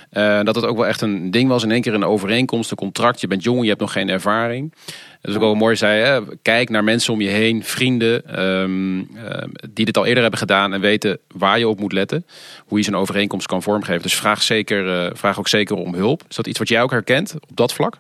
Eh, 0.10 0.40
dat 0.44 0.56
het 0.56 0.66
ook 0.66 0.78
wel 0.78 0.88
echt 0.88 1.02
een 1.02 1.32
ding 1.32 1.50
was. 1.50 1.64
In 1.64 1.72
één 1.72 1.82
keer 1.82 1.94
een 1.94 2.06
overeenkomst, 2.06 2.72
een 2.72 2.78
contract. 2.78 3.22
Je 3.22 3.28
bent 3.28 3.44
jong, 3.44 3.62
je 3.62 3.68
hebt 3.68 3.80
nog 3.80 3.92
geen 3.92 4.10
ervaring. 4.10 4.74
Dus 5.22 5.36
ook 5.36 5.42
wel 5.42 5.56
mooi 5.56 5.76
zei, 5.76 6.02
hè, 6.02 6.20
kijk 6.42 6.70
naar 6.70 6.84
mensen 6.84 7.14
om 7.14 7.22
je 7.22 7.30
heen, 7.30 7.64
vrienden, 7.64 8.26
ehm, 8.26 9.00
eh, 9.00 9.44
die 9.70 9.86
dit 9.86 9.98
al 9.98 10.06
eerder 10.06 10.22
hebben 10.22 10.40
gedaan 10.40 10.74
en 10.74 10.82
weten 10.82 11.20
waar 11.36 11.60
je 11.60 11.68
op 11.68 11.80
moet 11.80 11.94
letten. 11.94 12.26
Hoe 12.66 12.78
je 12.78 12.84
zo'n 12.84 12.96
overeenkomst 12.96 13.48
kan 13.48 13.64
vormgeven. 13.64 14.02
Dus 14.02 14.16
vraag, 14.16 14.42
zeker, 14.42 15.12
vraag 15.18 15.40
ook 15.40 15.48
zeker 15.48 15.76
om 15.76 15.94
hulp. 15.94 16.24
Is 16.30 16.36
dat 16.36 16.48
iets 16.48 16.60
wat 16.60 16.68
jij 16.68 16.82
ook 16.82 16.92
herkent 16.92 17.34
op 17.50 17.56
dat 17.58 17.74
vlak? 17.74 17.98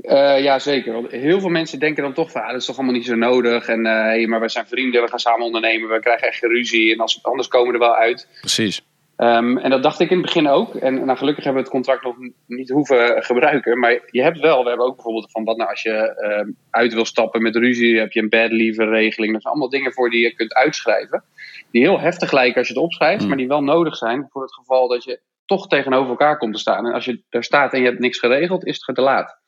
Eh, 0.00 0.42
ja, 0.42 0.58
zeker. 0.58 0.92
Want 0.92 1.10
heel 1.10 1.40
veel 1.40 1.48
mensen 1.48 1.78
denken 1.78 2.02
dan 2.02 2.12
toch 2.12 2.30
van, 2.30 2.42
ah, 2.42 2.50
dat 2.50 2.60
is 2.60 2.66
toch 2.66 2.76
allemaal 2.76 2.94
niet 2.94 3.06
zo 3.06 3.14
nodig. 3.14 3.68
En 3.68 3.84
hey, 3.84 4.26
maar 4.26 4.40
we 4.40 4.48
zijn 4.48 4.66
vrienden, 4.66 5.02
we 5.02 5.08
gaan 5.08 5.18
samen 5.18 5.46
ondernemen, 5.46 5.88
we 5.88 6.00
krijgen 6.00 6.28
echt 6.28 6.42
ruzie. 6.42 6.92
En 6.92 6.98
als, 6.98 7.22
anders 7.22 7.48
komen 7.48 7.68
we 7.68 7.72
er 7.74 7.84
wel 7.84 7.96
uit. 7.96 8.28
Precies. 8.40 8.82
Ehm, 9.16 9.56
en 9.58 9.70
dat 9.70 9.82
dacht 9.82 10.00
ik 10.00 10.10
in 10.10 10.16
het 10.16 10.26
begin 10.26 10.48
ook. 10.48 10.74
En 10.74 11.04
nou, 11.04 11.18
gelukkig 11.18 11.44
hebben 11.44 11.62
we 11.62 11.68
het 11.68 11.76
contract 11.76 12.04
nog 12.04 12.16
niet 12.46 12.70
hoeven 12.70 13.22
gebruiken. 13.22 13.78
Maar 13.78 14.00
je 14.10 14.22
hebt 14.22 14.40
wel, 14.40 14.62
we 14.62 14.68
hebben 14.68 14.86
ook 14.86 14.94
bijvoorbeeld 14.94 15.30
van 15.30 15.44
wat 15.44 15.56
nou 15.56 15.70
als 15.70 15.82
je 15.82 15.92
ehm, 15.92 16.50
uit 16.70 16.94
wil 16.94 17.04
stappen 17.04 17.42
met 17.42 17.56
ruzie, 17.56 17.98
heb 17.98 18.12
je 18.12 18.20
een 18.20 18.28
bad 18.28 18.50
leave 18.50 18.84
regeling. 18.84 19.32
Dat 19.32 19.42
zijn 19.42 19.54
allemaal 19.54 19.70
dingen 19.70 19.92
voor 19.92 20.10
die 20.10 20.20
je 20.20 20.34
kunt 20.34 20.54
uitschrijven. 20.54 21.24
Die 21.70 21.82
heel 21.82 22.00
heftig 22.00 22.32
lijken 22.32 22.58
als 22.58 22.68
je 22.68 22.74
het 22.74 22.82
opschrijft, 22.82 23.18
Hmm. 23.18 23.28
maar 23.28 23.36
die 23.36 23.48
wel 23.48 23.62
nodig 23.62 23.96
zijn 23.96 24.28
voor 24.30 24.42
het 24.42 24.54
geval 24.54 24.88
dat 24.88 25.04
je 25.04 25.20
toch 25.46 25.68
tegenover 25.68 26.10
elkaar 26.10 26.38
komt 26.38 26.54
te 26.54 26.60
staan. 26.60 26.86
En 26.86 26.92
als 26.92 27.04
je 27.04 27.22
daar 27.30 27.44
staat 27.44 27.72
en 27.72 27.80
je 27.80 27.86
hebt 27.86 27.98
niks 27.98 28.18
geregeld, 28.18 28.66
is 28.66 28.82
het 28.86 28.96
te 28.96 29.02
laat. 29.02 29.42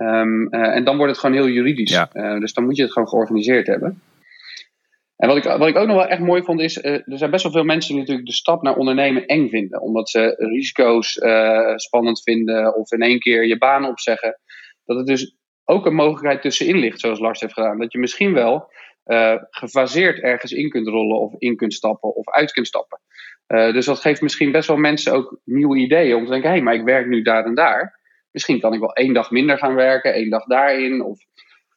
Ehm, 0.00 0.46
eh, 0.46 0.74
en 0.76 0.84
dan 0.84 0.96
wordt 0.96 1.12
het 1.12 1.20
gewoon 1.20 1.36
heel 1.36 1.48
juridisch. 1.48 1.90
Ja. 1.90 2.10
Eh, 2.12 2.38
dus 2.38 2.52
dan 2.52 2.64
moet 2.64 2.76
je 2.76 2.82
het 2.82 2.92
gewoon 2.92 3.08
georganiseerd 3.08 3.66
hebben. 3.66 4.02
En 5.16 5.28
wat 5.28 5.36
ik, 5.36 5.44
wat 5.44 5.68
ik 5.68 5.76
ook 5.76 5.86
nog 5.86 5.96
wel 5.96 6.06
echt 6.06 6.20
mooi 6.20 6.42
vond 6.42 6.60
is, 6.60 6.80
eh, 6.80 6.92
er 6.92 7.18
zijn 7.18 7.30
best 7.30 7.42
wel 7.42 7.52
veel 7.52 7.64
mensen 7.64 7.90
die 7.90 8.00
natuurlijk 8.00 8.26
de 8.26 8.34
stap 8.34 8.62
naar 8.62 8.76
ondernemen 8.76 9.26
eng 9.26 9.48
vinden. 9.48 9.80
Omdat 9.80 10.10
ze 10.10 10.34
risico's 10.38 11.12
spannend 11.74 12.22
vinden 12.22 12.76
of 12.76 12.92
in 12.92 13.02
één 13.02 13.18
keer 13.18 13.46
je 13.46 13.58
baan 13.58 13.86
opzeggen. 13.86 14.38
Dat 14.84 14.96
het 14.96 15.06
dus 15.06 15.36
ook 15.64 15.86
een 15.86 15.94
mogelijkheid 15.94 16.42
tussenin 16.42 16.78
ligt, 16.78 17.00
zoals 17.00 17.18
Lars 17.18 17.40
heeft 17.40 17.52
gedaan. 17.52 17.78
Dat 17.78 17.92
je 17.92 17.98
misschien 17.98 18.32
wel 18.32 18.72
gefaseerd 19.50 20.18
ergens 20.18 20.52
in 20.52 20.68
kunt 20.68 20.88
rollen 20.88 21.20
of 21.20 21.34
in 21.38 21.56
kunt 21.56 21.74
stappen 21.74 22.14
of 22.14 22.28
uit 22.28 22.52
kunt 22.52 22.66
stappen. 22.66 23.00
Dus 23.46 23.86
dat 23.86 24.00
geeft 24.00 24.20
misschien 24.20 24.52
best 24.52 24.68
wel 24.68 24.76
mensen 24.76 25.12
ook 25.12 25.40
nieuwe 25.44 25.78
ideeën 25.78 26.16
om 26.16 26.24
te 26.24 26.30
denken, 26.30 26.48
hé, 26.48 26.54
hey, 26.54 26.64
maar 26.64 26.74
ik 26.74 26.84
werk 26.84 27.06
nu 27.06 27.22
daar 27.22 27.44
en 27.44 27.54
daar. 27.54 27.99
Misschien 28.30 28.60
kan 28.60 28.72
ik 28.72 28.80
wel 28.80 28.92
één 28.94 29.14
dag 29.14 29.30
minder 29.30 29.58
gaan 29.58 29.74
werken, 29.74 30.14
één 30.14 30.30
dag 30.30 30.44
daarin. 30.44 31.02
Of, 31.02 31.18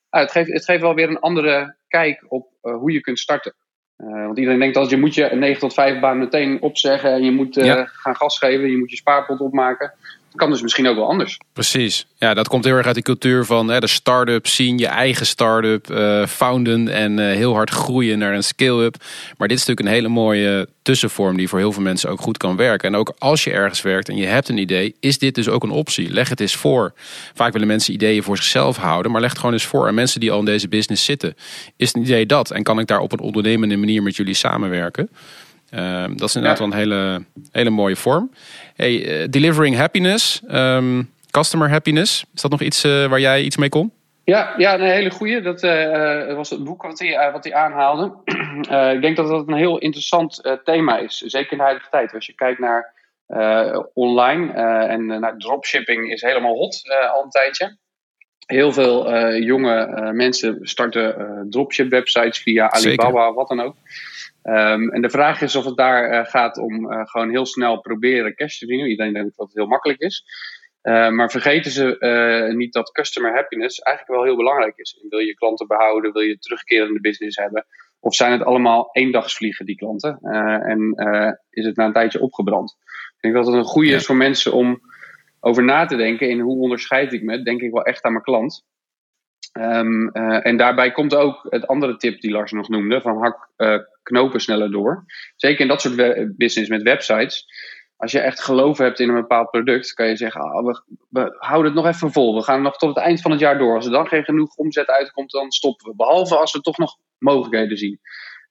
Ah, 0.10 0.22
het, 0.22 0.32
geeft, 0.32 0.54
het 0.54 0.66
geeft 0.66 0.82
wel 0.82 0.96
weer 0.96 1.10
een 1.10 1.20
andere 1.20 1.76
kijk 1.88 2.26
op 2.28 2.48
eh, 2.62 2.76
hoe 2.76 2.92
je 2.92 3.02
kunt 3.02 3.20
starten. 3.20 3.54
Eh, 3.98 4.08
want 4.26 4.38
iedereen 4.38 4.60
denkt 4.60 4.76
dat 4.76 4.90
je 4.90 4.98
moet 4.98 5.14
je 5.16 5.32
een 5.32 5.40
9 5.40 5.60
tot 5.60 5.74
5 5.74 6.00
baan 6.00 6.18
meteen 6.18 6.62
opzeggen 6.62 7.12
en 7.12 7.24
je 7.24 7.32
moet 7.32 7.58
eh, 7.58 7.66
Ja. 7.66 7.86
gaan 7.86 8.16
gas 8.16 8.38
geven, 8.38 8.70
je 8.72 8.78
moet 8.78 8.90
je 8.90 8.96
spaarpot 8.96 9.40
opmaken. 9.40 9.94
Kan 10.36 10.50
dus 10.50 10.62
misschien 10.62 10.88
ook 10.88 10.96
wel 10.96 11.08
anders. 11.10 11.38
Precies. 11.54 12.06
Ja, 12.18 12.34
dat 12.34 12.48
komt 12.48 12.64
heel 12.66 12.76
erg 12.76 12.86
uit 12.86 12.96
die 12.96 13.04
cultuur 13.04 13.46
van 13.46 13.68
hè, 13.70 13.80
de 13.80 13.88
start-up 13.88 14.48
zien, 14.48 14.78
je 14.78 14.88
eigen 14.88 15.26
start-up, 15.26 15.90
eh 15.90 16.26
founden 16.26 16.88
en 16.88 17.20
eh, 17.20 17.26
heel 17.36 17.54
hard 17.54 17.70
groeien 17.70 18.18
naar 18.20 18.34
een 18.34 18.44
scale-up. 18.44 18.96
Maar 19.38 19.48
dit 19.48 19.58
is 19.58 19.66
natuurlijk 19.66 19.88
een 19.88 19.94
hele 20.04 20.08
mooie 20.08 20.68
tussenvorm 20.82 21.38
die 21.38 21.48
voor 21.48 21.60
heel 21.60 21.72
veel 21.72 21.82
mensen 21.82 22.10
ook 22.10 22.22
goed 22.22 22.38
kan 22.38 22.56
werken. 22.56 22.88
En 22.94 22.96
ook 23.00 23.14
als 23.18 23.44
je 23.44 23.52
ergens 23.52 23.82
werkt 23.82 24.10
en 24.10 24.16
je 24.18 24.26
hebt 24.26 24.50
een 24.50 24.58
idee, 24.58 24.96
is 25.00 25.18
dit 25.18 25.36
dus 25.36 25.48
ook 25.50 25.64
een 25.64 25.72
optie. 25.72 26.10
Leg 26.10 26.30
het 26.30 26.40
eens 26.40 26.56
voor. 26.56 26.94
Vaak 27.34 27.54
willen 27.54 27.68
mensen 27.68 27.94
ideeën 27.94 28.24
voor 28.24 28.38
zichzelf 28.38 28.78
houden, 28.78 29.12
maar 29.12 29.22
leg 29.22 29.30
het 29.30 29.40
gewoon 29.40 29.54
eens 29.54 29.66
voor 29.66 29.88
aan 29.88 29.94
mensen 29.94 30.20
die 30.20 30.32
al 30.32 30.40
in 30.40 30.46
deze 30.46 30.68
business 30.68 31.06
zitten. 31.06 31.36
Is 31.78 31.94
het 31.94 32.04
idee 32.04 32.26
dat? 32.26 32.52
En 32.52 32.64
kan 32.64 32.80
ik 32.80 32.88
daar 32.88 33.00
op 33.00 33.12
een 33.12 33.20
ondernemende 33.20 33.78
manier 33.78 34.04
met 34.04 34.16
jullie 34.16 34.34
samenwerken? 34.34 35.10
Ehm, 35.70 36.16
dat 36.16 36.30
is 36.30 36.36
inderdaad 36.36 36.60
Ja. 36.60 36.68
wel 36.68 36.74
een 36.74 36.80
hele, 36.80 37.24
hele 37.52 37.70
mooie 37.70 37.96
vorm. 37.96 38.32
Hey, 38.76 39.22
eh, 39.22 39.28
delivering 39.30 39.76
happiness, 39.76 40.42
ehm, 40.48 41.04
customer 41.32 41.70
happiness. 41.70 42.26
Is 42.34 42.42
dat 42.42 42.52
nog 42.52 42.62
iets 42.62 42.84
eh, 42.84 43.06
waar 43.06 43.20
jij 43.20 43.42
iets 43.42 43.58
mee 43.58 43.70
kon? 43.70 43.92
Ja, 44.24 44.54
ja 44.58 44.74
een 44.74 44.82
hele 44.82 45.10
goeie. 45.10 45.42
Dat 45.42 45.64
eh, 45.64 46.36
was 46.36 46.50
het 46.50 46.64
boek 46.64 46.82
wat 46.82 47.00
hij, 47.00 47.32
wat 47.32 47.44
hij 47.44 47.54
aanhaalde. 47.54 48.14
Ik 48.96 49.02
denk 49.02 49.16
dat 49.16 49.28
dat 49.28 49.48
een 49.48 49.54
heel 49.54 49.78
interessant 49.78 50.60
thema 50.64 50.98
is. 50.98 51.18
Zeker 51.18 51.52
in 51.52 51.58
de 51.58 51.64
huidige 51.64 51.90
tijd. 51.90 52.14
Als 52.14 52.26
je 52.26 52.34
kijkt 52.34 52.60
naar 52.60 52.94
online 53.94 54.52
en 54.88 55.06
naar 55.06 55.38
dropshipping 55.38 56.12
is 56.12 56.22
helemaal 56.22 56.56
hot 56.56 56.82
al 57.14 57.24
een 57.24 57.30
tijdje. 57.30 57.78
Heel 58.46 58.72
veel 58.72 59.28
jonge 59.36 60.12
mensen 60.14 60.60
starten 60.62 61.48
dropship 61.50 61.90
websites 61.90 62.40
via 62.40 62.76
Zeker. 62.76 63.06
Alibaba, 63.06 63.34
wat 63.34 63.48
dan 63.48 63.62
ook. 63.62 63.76
Ehm, 64.44 64.90
en 64.90 65.02
de 65.02 65.10
vraag 65.10 65.42
is 65.42 65.56
of 65.56 65.66
het 65.66 65.78
daar 65.78 66.10
eh, 66.10 66.26
gaat 66.26 66.58
om 66.58 66.92
eh, 66.92 67.02
gewoon 67.06 67.30
heel 67.30 67.46
snel 67.46 67.80
proberen 67.80 68.36
cash 68.36 68.58
te 68.58 68.66
verdienen. 68.66 68.90
Iedereen 68.90 69.14
denkt 69.14 69.38
dat 69.38 69.48
het 69.48 69.56
heel 69.56 69.68
makkelijk 69.68 70.00
is. 70.00 70.24
Uh, 70.84 71.10
maar 71.10 71.32
vergeten 71.32 71.72
ze 71.72 71.96
uh, 72.00 72.56
niet 72.56 72.74
dat 72.74 72.92
customer 72.92 73.34
happiness 73.34 73.80
eigenlijk 73.80 74.18
wel 74.18 74.28
heel 74.28 74.38
belangrijk 74.38 74.78
is. 74.78 75.06
Wil 75.10 75.20
je 75.20 75.36
klanten 75.36 75.68
behouden? 75.68 76.14
Wil 76.14 76.22
je 76.22 76.40
terugkerende 76.40 77.00
business 77.00 77.38
hebben? 77.38 77.66
Of 78.00 78.16
zijn 78.16 78.32
het 78.32 78.44
allemaal 78.44 78.90
eendagsvliegen, 78.92 79.66
die 79.66 79.76
klanten? 79.76 80.20
En 80.62 80.94
is 81.50 81.66
het 81.66 81.76
na 81.76 81.86
een 81.86 81.94
tijdje 81.94 82.22
opgebrand? 82.22 82.76
Ik 83.16 83.22
denk 83.22 83.34
dat 83.34 83.46
het 83.46 83.56
een 83.56 83.64
goede 83.64 83.90
ja. 83.90 83.96
is 83.96 84.06
voor 84.06 84.16
mensen 84.16 84.54
om 84.54 84.82
over 85.40 85.64
na 85.64 85.86
te 85.86 85.96
denken 85.96 86.30
in 86.30 86.40
hoe 86.40 86.62
onderscheid 86.62 87.14
ik 87.14 87.24
me. 87.24 87.44
Denk 87.44 87.62
ik 87.62 87.72
wel 87.72 87.86
echt 87.86 88.04
aan 88.04 88.12
mijn 88.12 88.24
klant. 88.24 88.66
Um, 89.60 90.10
en 90.42 90.58
daarbij 90.58 90.92
komt 90.92 91.16
ook 91.16 91.48
het 91.50 91.68
andere 91.68 91.98
tip 91.98 92.22
die 92.22 92.32
Lars 92.32 92.52
nog 92.52 92.70
noemde: 92.70 93.02
van 93.02 93.18
hak 93.18 93.50
knopen 94.04 94.40
sneller 94.40 94.72
door. 94.72 95.06
Zeker 95.36 95.62
in 95.62 95.68
dat 95.68 95.82
soort 95.82 96.38
business 96.38 96.70
met 96.70 96.82
websites 96.82 97.46
als 98.04 98.12
je 98.12 98.20
echt 98.20 98.42
geloof 98.42 98.78
hebt 98.78 99.00
in 99.00 99.10
een 99.10 99.16
bepaald 99.16 99.50
product, 99.50 99.94
kan 99.94 100.08
je 100.08 100.16
zeggen: 100.16 100.42
ah, 100.42 100.66
we, 100.66 100.82
we, 101.10 101.36
houden 101.38 101.72
het 101.72 101.84
nog 101.84 101.94
even 101.94 102.12
vol. 102.12 102.36
We 102.36 102.44
gaan 102.44 102.62
nog 102.62 102.78
tot 102.78 102.96
het 102.96 103.06
eind 103.06 103.22
van 103.22 103.32
het 103.32 103.40
jaar 103.40 103.58
door. 103.58 103.76
Als 103.76 103.86
er 103.86 103.92
dan 103.92 104.08
geen 104.08 104.24
genoeg 104.24 104.56
omzet 104.56 104.88
uitkomt, 104.88 105.32
dan 105.32 105.52
stoppen 105.52 105.90
we. 105.90 105.96
Behalve 105.96 106.36
als 106.36 106.52
we 106.52 106.62
toch 106.62 106.78
nog 106.78 106.98
mogelijkheden 107.18 107.78
zien. 107.78 108.00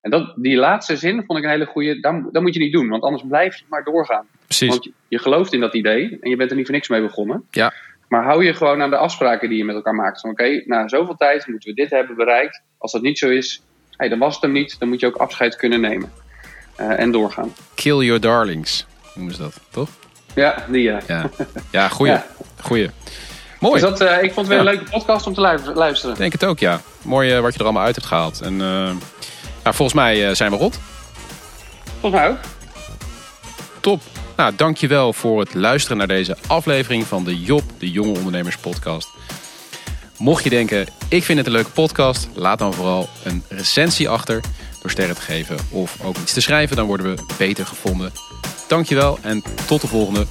En 0.00 0.10
dat, 0.10 0.34
die 0.36 0.56
laatste 0.56 0.96
zin 0.96 1.24
vond 1.26 1.38
ik 1.38 1.44
een 1.44 1.50
hele 1.50 1.66
goede. 1.66 2.00
Dat, 2.00 2.32
dat 2.32 2.42
moet 2.42 2.54
je 2.54 2.60
niet 2.60 2.72
doen, 2.72 2.88
want 2.88 3.02
anders 3.02 3.24
blijf 3.28 3.58
je 3.58 3.64
maar 3.68 3.84
doorgaan. 3.84 4.26
Precies. 4.44 4.68
Want 4.68 4.84
je, 4.84 4.92
je 5.08 5.18
gelooft 5.18 5.52
in 5.52 5.60
dat 5.60 5.74
idee 5.74 6.18
en 6.20 6.30
je 6.30 6.36
bent 6.36 6.50
er 6.50 6.56
niet 6.56 6.66
voor 6.66 6.74
niks 6.74 6.88
mee 6.88 7.02
begonnen. 7.02 7.44
Ja. 7.50 7.72
Maar 8.08 8.24
hou 8.24 8.44
je 8.44 8.54
gewoon 8.54 8.82
aan 8.82 8.90
de 8.90 8.96
afspraken 8.96 9.48
die 9.48 9.58
je 9.58 9.64
met 9.64 9.74
elkaar 9.74 9.94
maakt. 9.94 10.20
Van 10.20 10.30
oké, 10.30 10.42
okay, 10.42 10.62
na 10.66 10.88
zoveel 10.88 11.16
tijd 11.16 11.46
moeten 11.46 11.68
we 11.68 11.74
dit 11.74 11.90
hebben 11.90 12.16
bereikt. 12.16 12.62
Als 12.78 12.92
dat 12.92 13.02
niet 13.02 13.18
zo 13.18 13.28
is, 13.28 13.62
hey, 13.96 14.08
dan 14.08 14.18
was 14.18 14.34
het 14.34 14.42
hem 14.42 14.52
niet. 14.52 14.76
Dan 14.78 14.88
moet 14.88 15.00
je 15.00 15.06
ook 15.06 15.16
afscheid 15.16 15.56
kunnen 15.56 15.80
nemen. 15.80 16.12
Uh, 16.80 16.98
en 16.98 17.10
doorgaan. 17.10 17.54
Kill 17.74 17.98
your 17.98 18.20
darlings 18.20 18.86
noemen 19.14 19.34
ze 19.34 19.40
dat, 19.40 19.60
toch? 19.70 19.88
Ja, 20.34 20.64
die 20.68 20.82
ja. 20.82 21.00
Ja, 21.06 21.30
ja 21.70 21.88
goeie. 21.88 22.12
Ja. 22.20 22.26
goeie. 22.60 22.90
Mooi. 23.60 23.80
Dus 23.80 23.98
dat, 23.98 24.00
uh, 24.00 24.22
ik 24.22 24.32
vond 24.32 24.48
het 24.48 24.56
weer 24.56 24.64
ja. 24.64 24.70
een 24.70 24.76
leuke 24.76 24.90
podcast 24.90 25.26
om 25.26 25.34
te 25.34 25.40
luisteren. 25.74 26.12
Ik 26.12 26.18
denk 26.18 26.32
het 26.32 26.44
ook, 26.44 26.58
ja. 26.58 26.80
Mooi 27.02 27.36
uh, 27.36 27.40
wat 27.40 27.52
je 27.52 27.58
er 27.58 27.64
allemaal 27.64 27.84
uit 27.84 27.94
hebt 27.94 28.06
gehaald. 28.06 28.40
En 28.40 28.58
ja, 29.64 29.72
volgens 29.72 29.92
mij 29.92 30.34
zijn 30.34 30.50
we 30.50 30.56
rot. 30.56 30.80
Volgens 32.00 32.22
mij 32.22 32.30
ook. 32.30 32.38
Top. 33.80 34.00
Nou, 34.36 34.52
dankjewel 34.56 35.12
voor 35.12 35.40
het 35.40 35.54
luisteren 35.54 35.96
naar 35.96 36.06
deze 36.06 36.36
aflevering 36.46 37.06
van 37.06 37.24
de 37.24 37.40
Job, 37.40 37.62
de 37.78 37.90
Jonge 37.90 38.16
Ondernemers 38.16 38.56
Podcast. 38.56 39.08
Mocht 40.22 40.44
je 40.44 40.50
denken, 40.50 40.86
ik 41.08 41.24
vind 41.24 41.38
het 41.38 41.46
een 41.46 41.52
leuke 41.52 41.70
podcast, 41.70 42.28
laat 42.34 42.58
dan 42.58 42.74
vooral 42.74 43.08
een 43.24 43.42
recensie 43.48 44.08
achter 44.08 44.40
door 44.80 44.90
sterren 44.90 45.14
te 45.14 45.20
geven 45.20 45.56
of 45.70 45.96
ook 46.02 46.16
iets 46.16 46.32
te 46.32 46.40
schrijven. 46.40 46.76
Dan 46.76 46.86
worden 46.86 47.14
we 47.14 47.22
beter 47.38 47.66
gevonden. 47.66 48.12
Dankjewel 48.68 49.18
en 49.22 49.42
tot 49.66 49.80
de 49.80 49.86
volgende. 49.86 50.26